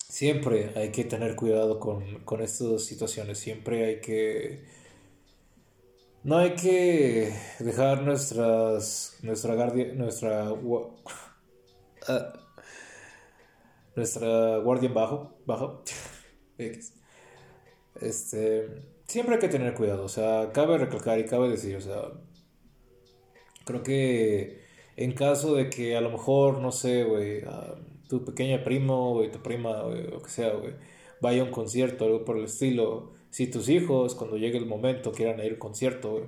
siempre 0.00 0.72
hay 0.74 0.90
que 0.90 1.04
tener 1.04 1.36
cuidado 1.36 1.78
con, 1.78 2.24
con 2.24 2.42
estas 2.42 2.84
situaciones, 2.84 3.38
siempre 3.38 3.84
hay 3.84 4.00
que... 4.00 4.64
No 6.24 6.38
hay 6.38 6.56
que 6.56 7.32
dejar 7.60 8.02
nuestras, 8.02 9.16
nuestra 9.22 9.54
guardia, 9.54 9.94
nuestra, 9.94 10.48
ah, 12.08 12.32
nuestra 13.94 14.56
guardia 14.56 14.88
en 14.88 14.94
bajo, 14.94 15.38
bajo, 15.46 15.84
este, 18.00 18.68
siempre 19.06 19.36
hay 19.36 19.40
que 19.40 19.48
tener 19.48 19.74
cuidado, 19.74 20.02
o 20.02 20.08
sea, 20.08 20.50
cabe 20.52 20.78
recalcar 20.78 21.20
y 21.20 21.26
cabe 21.26 21.48
decir, 21.48 21.76
o 21.76 21.80
sea, 21.80 22.10
creo 23.64 23.84
que 23.84 24.67
en 24.98 25.12
caso 25.12 25.54
de 25.54 25.70
que 25.70 25.96
a 25.96 26.00
lo 26.00 26.10
mejor, 26.10 26.60
no 26.60 26.72
sé, 26.72 27.04
güey, 27.04 27.42
tu 28.08 28.24
pequeña 28.24 28.64
primo, 28.64 29.14
güey, 29.14 29.30
tu 29.30 29.40
prima, 29.40 29.84
o 29.84 29.94
lo 29.94 30.20
que 30.20 30.28
sea, 30.28 30.54
güey, 30.54 30.74
vaya 31.20 31.42
a 31.42 31.44
un 31.44 31.52
concierto, 31.52 32.04
algo 32.04 32.24
por 32.24 32.36
el 32.36 32.44
estilo. 32.44 33.12
Si 33.30 33.46
tus 33.46 33.68
hijos, 33.68 34.16
cuando 34.16 34.36
llegue 34.36 34.58
el 34.58 34.66
momento, 34.66 35.12
quieran 35.12 35.38
ir 35.38 35.52
al 35.52 35.58
concierto, 35.58 36.10
güey, 36.12 36.24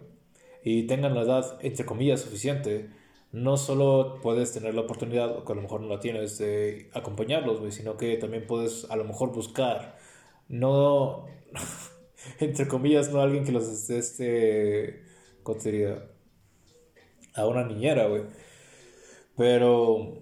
y 0.62 0.86
tengan 0.86 1.14
la 1.14 1.22
edad, 1.22 1.58
entre 1.62 1.84
comillas, 1.84 2.20
suficiente, 2.20 2.90
no 3.32 3.56
solo 3.56 4.20
puedes 4.22 4.52
tener 4.52 4.74
la 4.74 4.82
oportunidad, 4.82 5.36
o 5.36 5.44
que 5.44 5.52
a 5.52 5.56
lo 5.56 5.62
mejor 5.62 5.80
no 5.80 5.88
la 5.88 5.98
tienes, 5.98 6.38
de 6.38 6.90
acompañarlos, 6.94 7.58
güey, 7.58 7.72
sino 7.72 7.96
que 7.96 8.16
también 8.18 8.46
puedes 8.46 8.88
a 8.88 8.94
lo 8.96 9.04
mejor 9.04 9.32
buscar, 9.32 9.98
no, 10.48 11.26
entre 12.38 12.68
comillas, 12.68 13.10
no 13.12 13.20
alguien 13.20 13.44
que 13.44 13.52
los 13.52 13.68
esté, 13.68 13.98
este, 13.98 15.02
¿cómo 15.42 15.58
diría? 15.60 16.06
A 17.34 17.46
una 17.46 17.64
niñera, 17.64 18.06
güey. 18.06 18.22
Pero 19.40 20.18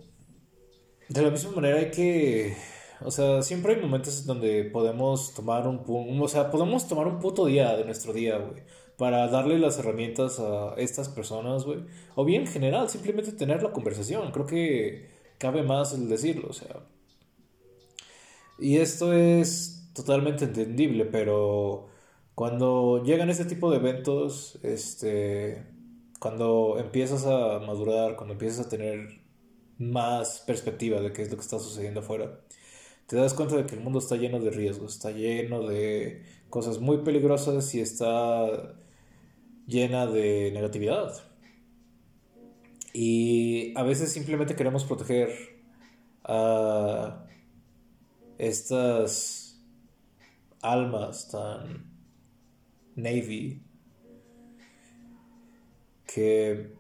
de 1.09 1.23
la 1.23 1.31
misma 1.31 1.51
manera 1.51 1.81
hay 1.81 1.91
que, 1.91 2.57
o 3.01 3.11
sea, 3.11 3.43
siempre 3.43 3.75
hay 3.75 3.81
momentos 3.81 4.25
donde 4.25 4.63
podemos 4.63 5.35
tomar 5.35 5.67
un, 5.67 5.83
o 6.23 6.29
sea, 6.29 6.53
podemos 6.53 6.87
tomar 6.87 7.09
un 7.09 7.19
puto 7.19 7.47
día 7.47 7.77
de 7.77 7.85
nuestro 7.85 8.13
día, 8.13 8.39
güey, 8.39 8.63
para 8.97 9.27
darle 9.27 9.59
las 9.59 9.77
herramientas 9.77 10.39
a 10.39 10.75
estas 10.77 11.09
personas, 11.09 11.65
güey, 11.65 11.81
o 12.15 12.25
bien 12.25 12.43
en 12.43 12.47
general, 12.47 12.89
simplemente 12.89 13.33
tener 13.33 13.61
la 13.61 13.73
conversación, 13.73 14.31
creo 14.31 14.47
que 14.47 15.09
cabe 15.39 15.65
más 15.65 15.93
el 15.95 16.09
decirlo, 16.09 16.51
o 16.51 16.53
sea. 16.53 16.77
Y 18.61 18.77
esto 18.77 19.13
es 19.13 19.91
totalmente 19.95 20.45
entendible, 20.45 21.07
pero 21.07 21.89
cuando 22.37 23.03
llegan 23.03 23.31
este 23.31 23.47
tipo 23.47 23.69
de 23.69 23.79
eventos, 23.79 24.61
este, 24.63 25.78
cuando 26.19 26.79
empiezas 26.79 27.25
a 27.27 27.61
madurar, 27.61 28.17
cuando 28.17 28.35
empiezas 28.35 28.67
a 28.67 28.69
tener 28.69 29.21
más 29.79 30.41
perspectiva 30.47 31.01
de 31.01 31.13
qué 31.13 31.23
es 31.23 31.31
lo 31.31 31.37
que 31.37 31.43
está 31.43 31.59
sucediendo 31.59 32.01
afuera, 32.01 32.41
te 33.07 33.17
das 33.17 33.35
cuenta 33.35 33.57
de 33.57 33.67
que 33.67 33.75
el 33.75 33.81
mundo 33.81 34.01
está 34.01 34.17
lleno 34.17 34.41
de 34.41 34.51
riesgos, 34.51 34.95
está 34.95 35.11
lleno 35.13 35.67
de 35.67 36.25
cosas 36.51 36.79
muy 36.79 36.99
peligrosas 36.99 37.75
y 37.75 37.81
está 37.81 38.75
llena 39.67 40.07
de 40.07 40.51
negatividad. 40.53 41.15
Y 42.93 43.73
a 43.77 43.83
veces 43.83 44.13
simplemente 44.13 44.57
queremos 44.57 44.85
proteger 44.85 45.31
a 46.25 47.25
estas 48.39 49.63
almas 50.61 51.31
tan 51.31 51.91
navy 52.97 53.68
que 56.13 56.73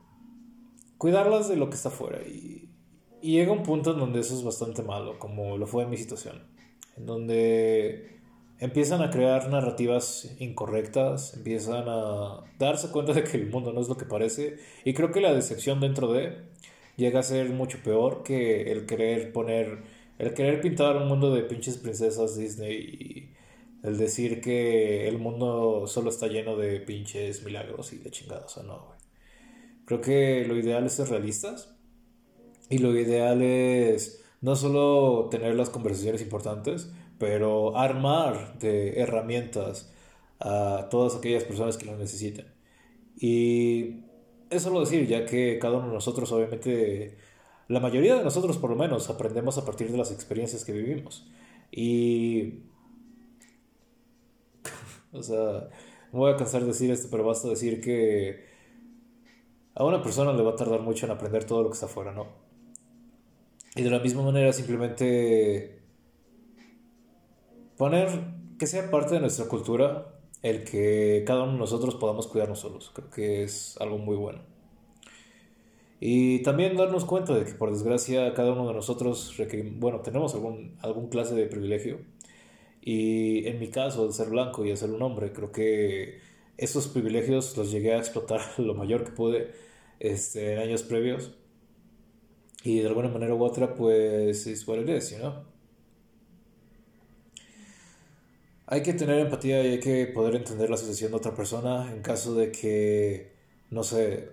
cuidarlas 0.96 1.48
de 1.48 1.56
lo 1.56 1.68
que 1.70 1.76
está 1.76 1.90
afuera 1.90 2.20
y 2.26 2.68
y 3.20 3.32
llega 3.32 3.52
un 3.52 3.62
punto 3.62 3.92
en 3.92 3.98
donde 3.98 4.20
eso 4.20 4.34
es 4.34 4.44
bastante 4.44 4.82
malo, 4.82 5.18
como 5.18 5.58
lo 5.58 5.66
fue 5.66 5.84
en 5.84 5.90
mi 5.90 5.96
situación, 5.96 6.42
en 6.96 7.06
donde 7.06 8.20
empiezan 8.60 9.02
a 9.02 9.10
crear 9.10 9.48
narrativas 9.48 10.36
incorrectas, 10.38 11.34
empiezan 11.34 11.84
a 11.88 12.44
darse 12.58 12.90
cuenta 12.90 13.12
de 13.12 13.24
que 13.24 13.36
el 13.36 13.50
mundo 13.50 13.72
no 13.72 13.80
es 13.80 13.88
lo 13.88 13.96
que 13.96 14.04
parece, 14.04 14.56
y 14.84 14.94
creo 14.94 15.10
que 15.10 15.20
la 15.20 15.34
decepción 15.34 15.80
dentro 15.80 16.12
de 16.12 16.48
llega 16.96 17.20
a 17.20 17.24
ser 17.24 17.50
mucho 17.50 17.78
peor 17.82 18.22
que 18.22 18.72
el 18.72 18.86
querer 18.86 19.32
poner, 19.32 19.82
el 20.18 20.34
querer 20.34 20.60
pintar 20.60 20.96
un 20.96 21.08
mundo 21.08 21.32
de 21.34 21.42
pinches 21.42 21.78
princesas 21.78 22.36
Disney 22.36 22.76
y 22.76 23.86
el 23.86 23.96
decir 23.98 24.40
que 24.40 25.08
el 25.08 25.18
mundo 25.18 25.86
solo 25.86 26.10
está 26.10 26.26
lleno 26.26 26.56
de 26.56 26.80
pinches 26.80 27.44
milagros 27.44 27.92
y 27.92 27.98
de 27.98 28.10
chingados, 28.10 28.56
o 28.58 28.62
no, 28.64 28.97
Creo 29.88 30.02
que 30.02 30.44
lo 30.46 30.54
ideal 30.54 30.84
es 30.84 30.92
ser 30.92 31.08
realistas 31.08 31.74
y 32.68 32.76
lo 32.76 32.94
ideal 32.94 33.40
es 33.40 34.22
no 34.42 34.54
solo 34.54 35.28
tener 35.30 35.54
las 35.54 35.70
conversaciones 35.70 36.20
importantes, 36.20 36.92
pero 37.18 37.74
armar 37.74 38.58
de 38.58 39.00
herramientas 39.00 39.90
a 40.40 40.88
todas 40.90 41.16
aquellas 41.16 41.44
personas 41.44 41.78
que 41.78 41.86
las 41.86 41.98
necesiten. 41.98 42.52
Y 43.18 44.00
eso 44.50 44.68
lo 44.68 44.80
decir, 44.80 45.06
ya 45.06 45.24
que 45.24 45.58
cada 45.58 45.78
uno 45.78 45.86
de 45.88 45.94
nosotros, 45.94 46.30
obviamente, 46.32 47.16
la 47.68 47.80
mayoría 47.80 48.16
de 48.16 48.24
nosotros 48.24 48.58
por 48.58 48.68
lo 48.68 48.76
menos, 48.76 49.08
aprendemos 49.08 49.56
a 49.56 49.64
partir 49.64 49.90
de 49.90 49.96
las 49.96 50.12
experiencias 50.12 50.66
que 50.66 50.72
vivimos. 50.72 51.26
Y... 51.72 52.60
o 55.12 55.22
sea, 55.22 55.70
no 56.12 56.18
voy 56.18 56.32
a 56.32 56.36
cansar 56.36 56.60
de 56.60 56.66
decir 56.66 56.90
esto, 56.90 57.08
pero 57.10 57.24
basta 57.24 57.48
decir 57.48 57.80
que 57.80 58.47
a 59.78 59.84
una 59.84 60.02
persona 60.02 60.32
le 60.32 60.42
va 60.42 60.50
a 60.50 60.56
tardar 60.56 60.80
mucho 60.80 61.06
en 61.06 61.12
aprender 61.12 61.44
todo 61.44 61.62
lo 61.62 61.70
que 61.70 61.74
está 61.74 61.86
afuera, 61.86 62.12
¿no? 62.12 62.26
Y 63.76 63.82
de 63.82 63.90
la 63.90 64.00
misma 64.00 64.22
manera 64.22 64.52
simplemente 64.52 65.78
poner 67.76 68.08
que 68.58 68.66
sea 68.66 68.90
parte 68.90 69.14
de 69.14 69.20
nuestra 69.20 69.46
cultura 69.46 70.18
el 70.42 70.64
que 70.64 71.22
cada 71.24 71.44
uno 71.44 71.52
de 71.52 71.58
nosotros 71.58 71.94
podamos 71.94 72.26
cuidarnos 72.26 72.58
solos. 72.58 72.90
Creo 72.92 73.08
que 73.08 73.44
es 73.44 73.76
algo 73.80 73.98
muy 73.98 74.16
bueno. 74.16 74.40
Y 76.00 76.42
también 76.42 76.76
darnos 76.76 77.04
cuenta 77.04 77.34
de 77.34 77.44
que 77.44 77.52
por 77.52 77.70
desgracia 77.70 78.34
cada 78.34 78.52
uno 78.52 78.66
de 78.66 78.74
nosotros, 78.74 79.32
bueno, 79.76 80.00
tenemos 80.00 80.34
algún, 80.34 80.76
algún 80.80 81.08
clase 81.08 81.36
de 81.36 81.46
privilegio. 81.46 82.00
Y 82.80 83.46
en 83.46 83.60
mi 83.60 83.68
caso, 83.68 84.08
de 84.08 84.12
ser 84.12 84.28
blanco 84.28 84.64
y 84.64 84.70
de 84.70 84.76
ser 84.76 84.90
un 84.90 85.02
hombre, 85.02 85.32
creo 85.32 85.52
que 85.52 86.18
esos 86.56 86.88
privilegios 86.88 87.56
los 87.56 87.70
llegué 87.70 87.94
a 87.94 87.98
explotar 87.98 88.40
lo 88.58 88.74
mayor 88.74 89.04
que 89.04 89.12
pude 89.12 89.67
este, 90.00 90.54
en 90.54 90.58
años 90.60 90.82
previos. 90.82 91.34
Y 92.64 92.80
de 92.80 92.88
alguna 92.88 93.08
manera 93.08 93.34
u 93.34 93.42
otra, 93.42 93.74
pues 93.74 94.46
es 94.46 94.66
what 94.66 94.78
it 94.78 94.88
is, 94.88 95.10
you 95.10 95.18
know? 95.18 95.34
Hay 98.66 98.82
que 98.82 98.92
tener 98.92 99.18
empatía 99.20 99.64
y 99.64 99.68
hay 99.72 99.80
que 99.80 100.06
poder 100.06 100.34
entender 100.34 100.68
la 100.68 100.76
situación 100.76 101.10
de 101.10 101.16
otra 101.16 101.34
persona 101.34 101.90
en 101.90 102.02
caso 102.02 102.34
de 102.34 102.52
que, 102.52 103.32
no 103.70 103.82
sé, 103.82 104.28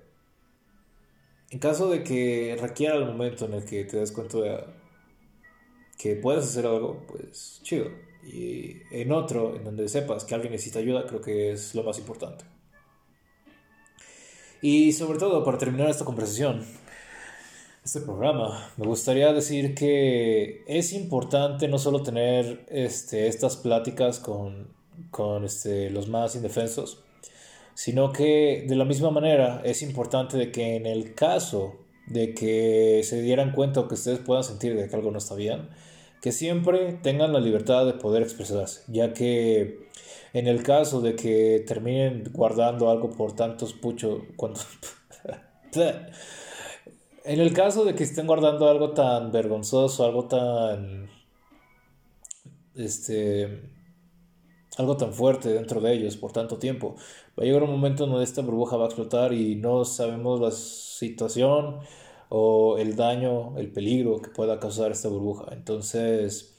en 1.52 1.60
caso 1.60 1.90
de 1.90 2.04
que 2.04 2.58
requiera 2.60 2.96
el 2.96 3.06
momento 3.06 3.46
en 3.46 3.54
el 3.54 3.66
que 3.66 3.86
te 3.86 3.98
des 3.98 4.12
cuenta 4.12 4.40
de 4.40 4.66
que 5.98 6.16
puedes 6.16 6.44
hacer 6.46 6.66
algo, 6.66 7.06
pues 7.08 7.62
chido. 7.64 7.88
Y 8.26 8.82
en 8.92 9.12
otro, 9.12 9.56
en 9.56 9.64
donde 9.64 9.88
sepas 9.88 10.26
que 10.26 10.36
alguien 10.36 10.52
necesita 10.52 10.80
ayuda, 10.80 11.06
creo 11.06 11.22
que 11.22 11.52
es 11.52 11.76
lo 11.76 11.84
más 11.84 11.98
importante. 12.00 12.44
Y 14.68 14.94
sobre 14.94 15.20
todo, 15.20 15.44
para 15.44 15.60
terminar 15.60 15.92
esta 15.92 16.06
conversación, 16.06 16.66
este 17.84 18.02
programa. 18.02 18.68
Me 18.78 18.88
gustaría 18.88 19.32
decir 19.32 19.76
que 19.76 20.64
es 20.66 20.92
importante 20.92 21.68
no 21.68 21.78
solo 21.78 22.02
tener 22.02 22.66
este, 22.70 23.28
estas 23.28 23.58
pláticas 23.58 24.18
con, 24.18 24.70
con 25.12 25.46
este, 25.46 25.92
los 25.92 26.08
más 26.08 26.36
indefensos, 26.36 27.04
sino 27.76 28.12
que 28.12 28.66
de 28.68 28.76
la 28.76 28.86
misma 28.86 29.12
manera 29.12 29.62
es 29.64 29.84
importante 29.84 30.36
de 30.36 30.52
que 30.52 30.78
en 30.78 30.88
el 30.88 31.14
caso 31.14 31.76
de 32.08 32.34
que 32.34 33.02
se 33.04 33.22
dieran 33.22 33.52
cuenta 33.52 33.82
o 33.82 33.88
que 33.88 33.94
ustedes 33.94 34.18
puedan 34.18 34.44
sentir 34.44 34.76
de 34.76 34.90
que 34.90 34.96
algo 34.96 35.12
no 35.12 35.20
está 35.20 35.36
bien, 35.36 35.70
que 36.24 36.32
siempre 36.32 36.98
tengan 37.04 37.34
la 37.34 37.40
libertad 37.40 37.86
de 37.86 37.94
poder 37.94 38.24
expresarse, 38.24 38.82
ya 38.88 39.14
que 39.14 39.86
en 40.36 40.48
el 40.48 40.64
caso 40.64 41.00
de 41.00 41.16
que 41.16 41.64
terminen 41.66 42.26
guardando 42.34 42.90
algo 42.90 43.10
por 43.10 43.34
tantos 43.34 43.72
puchos, 43.74 44.22
cuando 44.36 44.60
en 47.24 47.40
el 47.40 47.54
caso 47.54 47.86
de 47.86 47.96
que 47.96 48.04
estén 48.04 48.28
guardando 48.28 48.70
algo 48.70 48.92
tan 48.92 49.32
vergonzoso, 49.32 50.04
algo 50.04 50.28
tan. 50.28 51.10
Este. 52.76 53.62
Algo 54.78 54.98
tan 54.98 55.14
fuerte 55.14 55.54
dentro 55.54 55.80
de 55.80 55.94
ellos 55.94 56.18
por 56.18 56.34
tanto 56.34 56.58
tiempo, 56.58 56.96
va 57.40 57.44
a 57.44 57.46
llegar 57.46 57.64
un 57.64 57.72
momento 57.72 58.04
en 58.04 58.10
donde 58.10 58.26
esta 58.26 58.42
burbuja 58.42 58.76
va 58.76 58.84
a 58.84 58.88
explotar 58.88 59.32
y 59.32 59.56
no 59.56 59.86
sabemos 59.86 60.42
la 60.42 60.52
situación 60.52 61.80
o 62.28 62.78
el 62.78 62.98
daño, 62.98 63.58
el 63.58 63.72
peligro 63.72 64.22
que 64.22 64.32
pueda 64.32 64.60
causar 64.60 64.92
esta 64.92 65.08
burbuja. 65.08 65.54
Entonces, 65.54 66.55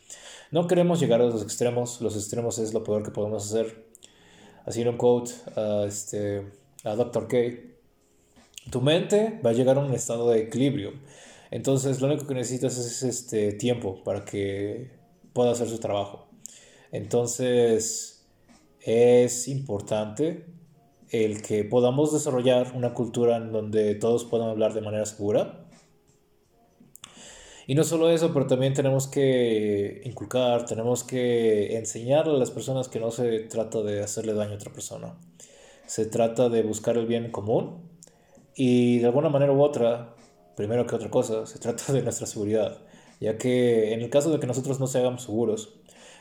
no 0.51 0.67
queremos 0.67 1.01
llegar 1.01 1.21
a 1.21 1.25
los 1.25 1.43
extremos. 1.43 2.01
Los 2.01 2.17
extremos 2.17 2.59
es 2.59 2.73
lo 2.73 2.85
peor 2.85 3.03
que 3.03 3.11
podemos 3.11 3.47
hacer. 3.47 3.87
Así 4.65 4.83
un 4.85 4.97
quote 4.97 5.33
a, 5.57 5.85
este, 5.87 6.47
a 6.85 6.95
Dr. 6.95 7.29
K. 7.29 7.37
Tu 8.71 8.81
mente 8.81 9.41
va 9.45 9.51
a 9.51 9.53
llegar 9.53 9.77
a 9.77 9.81
un 9.81 9.93
estado 9.93 10.31
de 10.31 10.41
equilibrio. 10.41 10.93
Entonces, 11.51 12.01
lo 12.01 12.09
único 12.09 12.27
que 12.27 12.35
necesitas 12.35 12.77
es 12.79 13.03
este 13.03 13.53
tiempo 13.53 14.03
para 14.03 14.25
que 14.25 14.91
pueda 15.33 15.53
hacer 15.53 15.69
su 15.69 15.79
trabajo. 15.79 16.29
Entonces, 16.91 18.27
es 18.81 19.49
importante 19.49 20.47
el 21.11 21.43
que 21.43 21.65
podamos 21.65 22.13
desarrollar 22.13 22.73
una 22.75 22.95
cultura 22.95 23.37
en 23.37 23.53
donde 23.53 23.95
todos 23.95 24.25
puedan 24.25 24.49
hablar 24.49 24.75
de 24.75 24.81
manera 24.81 25.07
segura. 25.07 25.66
Y 27.67 27.75
no 27.75 27.83
solo 27.83 28.11
eso, 28.11 28.33
pero 28.33 28.47
también 28.47 28.75
tenemos 28.75 29.09
que 29.09 30.01
inculcar, 30.05 30.67
tenemos 30.67 31.03
que 31.03 31.77
enseñar 31.77 32.29
a 32.29 32.33
las 32.33 32.53
personas 32.53 32.89
que 32.89 33.01
no 33.01 33.11
se 33.11 33.41
trata 33.41 33.83
de 33.83 34.03
hacerle 34.03 34.35
daño 34.35 34.53
a 34.53 34.57
otra 34.57 34.73
persona. 34.73 35.19
Se 35.87 36.07
trata 36.07 36.49
de 36.49 36.63
buscar 36.63 36.97
el 36.97 37.07
bien 37.07 37.33
común 37.33 37.89
y 38.55 39.01
de 39.01 39.07
alguna 39.07 39.31
manera 39.31 39.53
u 39.53 39.63
otra, 39.63 40.15
primero 40.57 40.87
que 40.87 40.95
otra 40.95 41.11
cosa, 41.11 41.45
se 41.47 41.59
trata 41.59 41.93
de 41.93 42.03
nuestra 42.03 42.27
seguridad. 42.27 42.79
Ya 43.21 43.37
que 43.37 43.93
en 43.95 44.01
el 44.01 44.11
caso 44.11 44.31
de 44.31 44.39
que 44.39 44.47
nosotros 44.47 44.79
no 44.79 44.87
seamos 44.87 45.25
seguros, 45.25 45.75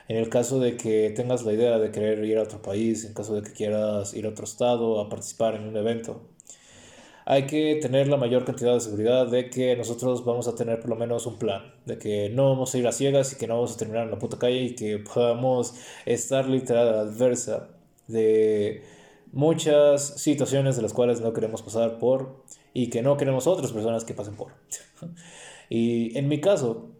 en 0.07 0.17
el 0.17 0.29
caso 0.29 0.59
de 0.59 0.77
que 0.77 1.11
tengas 1.15 1.43
la 1.43 1.53
idea 1.53 1.77
de 1.77 1.91
querer 1.91 2.23
ir 2.25 2.37
a 2.39 2.43
otro 2.43 2.61
país, 2.61 3.05
en 3.05 3.13
caso 3.13 3.35
de 3.35 3.43
que 3.43 3.53
quieras 3.53 4.13
ir 4.15 4.25
a 4.25 4.29
otro 4.29 4.45
estado 4.45 4.99
a 4.99 5.09
participar 5.09 5.55
en 5.55 5.67
un 5.67 5.77
evento, 5.77 6.21
hay 7.25 7.47
que 7.47 7.79
tener 7.81 8.07
la 8.07 8.17
mayor 8.17 8.45
cantidad 8.45 8.73
de 8.73 8.79
seguridad 8.79 9.27
de 9.27 9.49
que 9.49 9.75
nosotros 9.75 10.23
vamos 10.23 10.47
a 10.47 10.55
tener 10.55 10.79
por 10.79 10.91
lo 10.91 10.95
menos 10.95 11.25
un 11.25 11.39
plan, 11.39 11.73
de 11.85 11.97
que 11.97 12.29
no 12.29 12.49
vamos 12.49 12.73
a 12.73 12.77
ir 12.77 12.87
a 12.87 12.91
ciegas 12.91 13.33
y 13.33 13.37
que 13.37 13.47
no 13.47 13.55
vamos 13.55 13.73
a 13.73 13.77
terminar 13.77 14.03
en 14.03 14.11
la 14.11 14.19
puta 14.19 14.37
calle 14.37 14.61
y 14.61 14.75
que 14.75 14.99
podamos 14.99 15.73
estar 16.05 16.47
literal 16.47 16.87
adversa 16.93 17.69
de 18.07 18.83
muchas 19.31 20.21
situaciones 20.21 20.75
de 20.75 20.83
las 20.83 20.93
cuales 20.93 21.19
no 21.19 21.33
queremos 21.33 21.63
pasar 21.63 21.97
por 21.97 22.43
y 22.73 22.89
que 22.89 23.01
no 23.01 23.17
queremos 23.17 23.47
otras 23.47 23.71
personas 23.71 24.05
que 24.05 24.13
pasen 24.13 24.35
por. 24.35 24.51
y 25.69 26.15
en 26.17 26.27
mi 26.27 26.39
caso, 26.39 26.91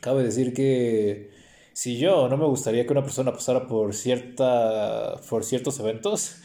cabe 0.00 0.22
decir 0.22 0.54
que 0.54 1.30
si 1.72 1.96
yo 1.98 2.28
no 2.28 2.36
me 2.36 2.46
gustaría 2.46 2.86
que 2.86 2.92
una 2.92 3.02
persona 3.02 3.32
pasara 3.32 3.66
por, 3.66 3.94
cierta, 3.94 5.20
por 5.28 5.44
ciertos 5.44 5.80
eventos, 5.80 6.36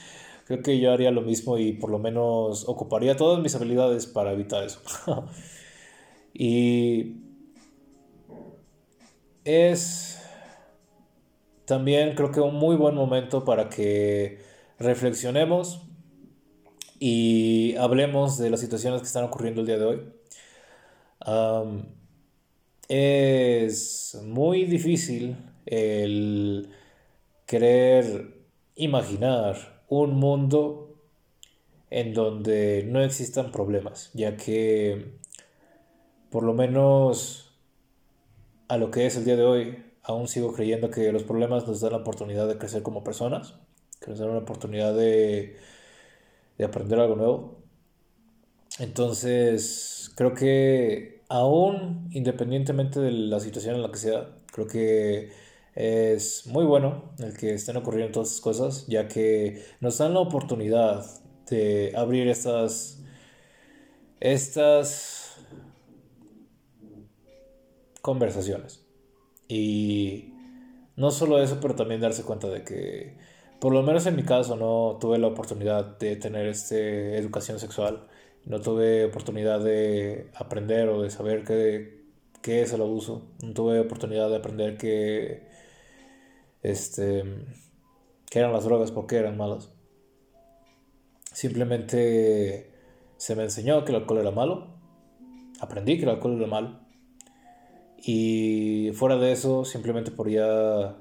creo 0.54 0.64
que 0.64 0.80
yo 0.80 0.92
haría 0.92 1.12
lo 1.12 1.22
mismo 1.22 1.58
y 1.58 1.74
por 1.74 1.90
lo 1.90 2.00
menos 2.00 2.68
ocuparía 2.68 3.16
todas 3.16 3.42
mis 3.42 3.56
habilidades 3.56 4.06
para 4.06 4.32
evitar 4.32 4.64
eso. 4.64 4.80
y 6.34 7.16
es 9.44 10.22
también 11.66 12.14
creo 12.16 12.32
que 12.32 12.40
un 12.40 12.56
muy 12.56 12.76
buen 12.76 12.94
momento 12.94 13.44
para 13.44 13.70
que 13.70 14.40
reflexionemos 14.80 15.82
y 17.00 17.76
hablemos 17.78 18.38
de 18.38 18.50
las 18.50 18.60
situaciones 18.60 19.02
que 19.02 19.08
están 19.08 19.24
ocurriendo 19.24 19.62
el 19.62 19.68
día 19.68 19.78
de 19.78 19.86
hoy. 19.86 20.02
Es 22.90 24.20
muy 24.24 24.66
difícil 24.66 25.36
el 25.66 26.70
querer 27.48 28.46
imaginar 28.76 29.73
un 30.02 30.16
mundo 30.16 30.96
en 31.90 32.14
donde 32.14 32.84
no 32.88 33.04
existan 33.04 33.52
problemas, 33.52 34.10
ya 34.14 34.36
que 34.36 35.20
por 36.32 36.44
lo 36.44 36.54
menos 36.54 37.56
a 38.68 38.78
lo 38.78 38.90
que 38.90 39.06
es 39.06 39.16
el 39.16 39.26
día 39.26 39.36
de 39.36 39.44
hoy, 39.44 39.84
aún 40.02 40.28
sigo 40.28 40.54
creyendo 40.54 40.90
que 40.90 41.12
los 41.12 41.24
problemas 41.24 41.68
nos 41.68 41.82
dan 41.82 41.92
la 41.92 42.00
oportunidad 42.00 42.48
de 42.48 42.58
crecer 42.58 42.82
como 42.82 43.04
personas, 43.04 43.56
que 44.02 44.10
nos 44.10 44.20
dan 44.20 44.30
la 44.30 44.40
oportunidad 44.40 44.96
de, 44.96 45.58
de 46.58 46.66
aprender 46.66 47.00
algo 47.00 47.16
nuevo. 47.16 47.64
Entonces, 48.80 50.12
creo 50.16 50.34
que 50.34 51.22
aún 51.30 52.10
independientemente 52.12 53.00
de 53.00 53.12
la 53.12 53.40
situación 53.40 53.76
en 53.76 53.84
la 53.84 53.92
que 53.92 53.98
sea, 53.98 54.30
creo 54.52 54.68
que 54.68 55.32
es 55.76 56.46
muy 56.48 56.66
bueno 56.66 57.14
el 57.20 57.36
que 57.36 57.54
estén 57.54 57.78
ocurriendo 57.78 58.12
todas 58.12 58.30
estas 58.30 58.42
cosas, 58.42 58.88
ya 58.88 59.08
que 59.08 59.64
nos 59.80 59.98
dan 59.98 60.14
la 60.14 60.20
oportunidad 60.20 61.06
de 61.50 61.94
abrir 61.96 62.28
estas, 62.28 63.02
estas 64.20 65.38
conversaciones. 68.02 68.86
Y 69.48 70.34
no 70.96 71.12
solo 71.12 71.42
eso, 71.42 71.60
pero 71.62 71.76
también 71.76 72.02
darse 72.02 72.24
cuenta 72.24 72.48
de 72.50 72.64
que, 72.64 73.18
por 73.60 73.74
lo 73.74 73.84
menos 73.84 74.06
en 74.06 74.16
mi 74.16 74.24
caso, 74.24 74.56
no 74.56 74.98
tuve 75.00 75.18
la 75.18 75.28
oportunidad 75.28 75.98
de 75.98 76.16
tener 76.16 76.48
este, 76.48 77.18
educación 77.18 77.60
sexual 77.60 78.08
no 78.46 78.60
tuve 78.60 79.06
oportunidad 79.06 79.62
de 79.62 80.30
aprender 80.36 80.90
o 80.90 81.02
de 81.02 81.10
saber 81.10 81.44
qué, 81.46 82.02
qué 82.42 82.62
es 82.62 82.74
el 82.74 82.82
abuso. 82.82 83.24
No 83.42 83.54
tuve 83.54 83.80
oportunidad 83.80 84.30
de 84.30 84.36
aprender 84.36 84.78
qué, 84.78 85.48
este, 86.64 87.24
qué 88.30 88.40
eran 88.40 88.54
las 88.54 88.64
drogas, 88.64 88.92
por 88.92 89.06
qué 89.06 89.18
eran 89.18 89.38
malas. 89.38 89.70
Simplemente 91.32 92.72
se 93.18 93.36
me 93.36 93.44
enseñó 93.44 93.86
que 93.86 93.92
el 93.92 93.98
alcohol 93.98 94.20
era 94.20 94.32
malo. 94.32 94.80
Aprendí 95.60 95.98
que 95.98 96.04
el 96.04 96.10
alcohol 96.10 96.38
era 96.38 96.48
malo. 96.48 96.80
Y 97.98 98.92
fuera 98.94 99.18
de 99.18 99.32
eso, 99.32 99.66
simplemente 99.66 100.12
podía 100.12 100.98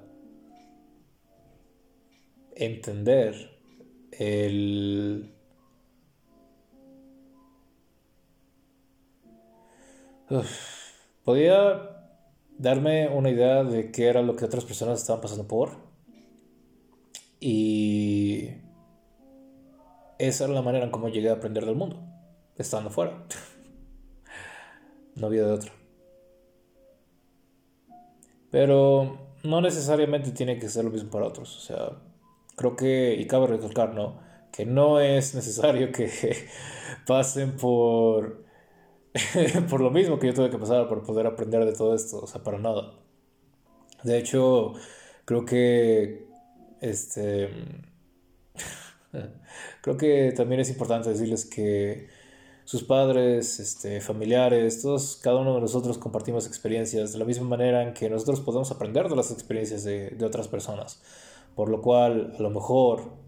entender 2.54 3.58
el 4.12 5.34
podía 11.24 11.91
darme 12.58 13.08
una 13.08 13.30
idea 13.30 13.64
de 13.64 13.90
qué 13.90 14.06
era 14.06 14.22
lo 14.22 14.36
que 14.36 14.44
otras 14.44 14.64
personas 14.64 15.00
estaban 15.00 15.20
pasando 15.20 15.46
por. 15.46 15.76
Y 17.40 18.50
esa 20.18 20.44
era 20.44 20.52
la 20.52 20.62
manera 20.62 20.84
en 20.84 20.90
cómo 20.90 21.08
llegué 21.08 21.30
a 21.30 21.34
aprender 21.34 21.66
del 21.66 21.74
mundo, 21.74 22.00
estando 22.56 22.90
fuera. 22.90 23.24
no 25.16 25.26
había 25.26 25.44
de 25.44 25.52
otra. 25.52 25.72
Pero 28.50 29.18
no 29.42 29.60
necesariamente 29.60 30.30
tiene 30.30 30.58
que 30.58 30.68
ser 30.68 30.84
lo 30.84 30.90
mismo 30.90 31.10
para 31.10 31.26
otros. 31.26 31.56
O 31.56 31.60
sea, 31.60 32.02
creo 32.54 32.76
que, 32.76 33.14
y 33.14 33.26
cabe 33.26 33.48
recalcar, 33.48 33.94
¿no? 33.94 34.20
Que 34.52 34.66
no 34.66 35.00
es 35.00 35.34
necesario 35.34 35.90
que 35.90 36.10
pasen 37.06 37.56
por 37.56 38.44
por 39.70 39.80
lo 39.80 39.90
mismo 39.90 40.18
que 40.18 40.28
yo 40.28 40.34
tuve 40.34 40.50
que 40.50 40.58
pasar 40.58 40.88
por 40.88 41.02
poder 41.02 41.26
aprender 41.26 41.64
de 41.64 41.72
todo 41.72 41.94
esto, 41.94 42.20
o 42.20 42.26
sea, 42.26 42.42
para 42.42 42.58
nada. 42.58 42.94
De 44.02 44.18
hecho, 44.18 44.72
creo 45.24 45.44
que 45.44 46.26
este 46.80 47.50
creo 49.82 49.96
que 49.96 50.32
también 50.36 50.60
es 50.60 50.70
importante 50.70 51.10
decirles 51.10 51.44
que 51.44 52.08
sus 52.64 52.84
padres, 52.84 53.60
este, 53.60 54.00
familiares, 54.00 54.80
todos, 54.82 55.16
cada 55.16 55.36
uno 55.40 55.54
de 55.54 55.60
nosotros 55.60 55.98
compartimos 55.98 56.46
experiencias 56.46 57.12
de 57.12 57.18
la 57.18 57.24
misma 57.24 57.46
manera 57.46 57.82
en 57.82 57.92
que 57.92 58.08
nosotros 58.08 58.40
podemos 58.40 58.70
aprender 58.70 59.08
de 59.08 59.16
las 59.16 59.30
experiencias 59.30 59.84
de, 59.84 60.10
de 60.10 60.24
otras 60.24 60.48
personas. 60.48 61.00
Por 61.54 61.68
lo 61.68 61.82
cual, 61.82 62.34
a 62.38 62.42
lo 62.42 62.50
mejor 62.50 63.21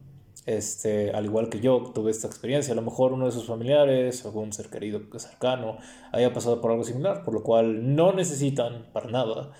este, 0.46 1.10
al 1.12 1.24
igual 1.24 1.48
que 1.48 1.60
yo 1.60 1.92
tuve 1.94 2.10
esta 2.10 2.26
experiencia, 2.26 2.72
a 2.72 2.76
lo 2.76 2.82
mejor 2.82 3.12
uno 3.12 3.26
de 3.26 3.32
sus 3.32 3.46
familiares, 3.46 4.24
algún 4.24 4.52
ser 4.52 4.68
querido 4.68 5.00
cercano, 5.18 5.78
haya 6.12 6.32
pasado 6.32 6.60
por 6.60 6.70
algo 6.70 6.84
similar, 6.84 7.24
por 7.24 7.34
lo 7.34 7.42
cual 7.42 7.94
no 7.96 8.12
necesitan 8.12 8.86
para 8.92 9.10
nada 9.10 9.52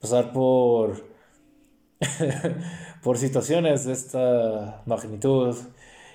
pasar 0.00 0.32
por, 0.32 1.04
por 3.02 3.18
situaciones 3.18 3.84
de 3.84 3.92
esta 3.92 4.82
magnitud 4.86 5.56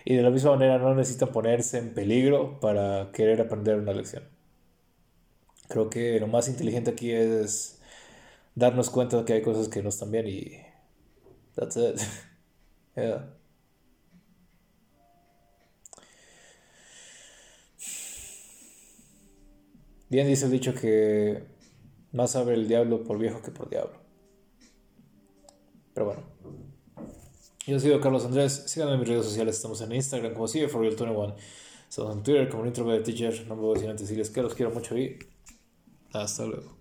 y 0.06 0.16
de 0.16 0.24
la 0.24 0.30
misma 0.32 0.52
manera 0.52 0.78
no 0.80 0.96
necesitan 0.96 1.30
ponerse 1.32 1.78
en 1.78 1.94
peligro 1.94 2.60
para 2.60 3.12
querer 3.12 3.42
aprender 3.42 3.78
una 3.78 3.94
lección. 3.94 4.24
Creo 5.68 5.90
que 5.90 6.20
lo 6.20 6.28
más 6.28 6.48
inteligente 6.48 6.92
aquí 6.92 7.12
es 7.12 7.82
darnos 8.56 8.90
cuenta 8.90 9.18
de 9.18 9.26
que 9.26 9.34
hay 9.34 9.42
cosas 9.42 9.68
que 9.70 9.82
no 9.84 9.90
están 9.90 10.12
bien 10.12 10.28
y 10.28 10.52
that's 11.56 11.78
it. 11.78 12.00
yeah. 12.96 13.36
Bien 20.10 20.28
dice 20.28 20.46
el 20.46 20.52
dicho 20.52 20.74
que 20.74 21.44
más 22.12 22.32
sabe 22.32 22.54
el 22.54 22.68
diablo 22.68 23.04
por 23.04 23.18
viejo 23.18 23.42
que 23.42 23.52
por 23.52 23.70
diablo. 23.70 23.98
Pero 25.94 26.06
bueno. 26.08 26.24
Yo 27.66 27.80
soy 27.80 28.00
Carlos 28.00 28.26
Andrés. 28.26 28.64
Síganme 28.68 28.94
en 28.94 29.00
mis 29.00 29.10
redes 29.10 29.26
sociales. 29.26 29.56
Estamos 29.56 29.82
en 29.82 29.92
Instagram 29.92 30.34
como 30.34 30.48
sigue 30.48 30.68
for 30.68 30.82
21 30.82 31.36
Estamos 31.90 32.16
en 32.16 32.24
Twitter 32.24 32.50
como 32.50 32.64
de 32.64 33.00
Teacher. 33.00 33.48
No 33.48 33.56
me 33.56 33.62
voy 33.62 33.72
a 33.72 33.74
decir 33.76 33.90
antes 33.90 34.08
decirles 34.08 34.30
que 34.30 34.42
los 34.42 34.54
quiero 34.54 34.72
mucho 34.72 34.98
y 34.98 35.18
hasta 36.14 36.46
luego. 36.46 36.72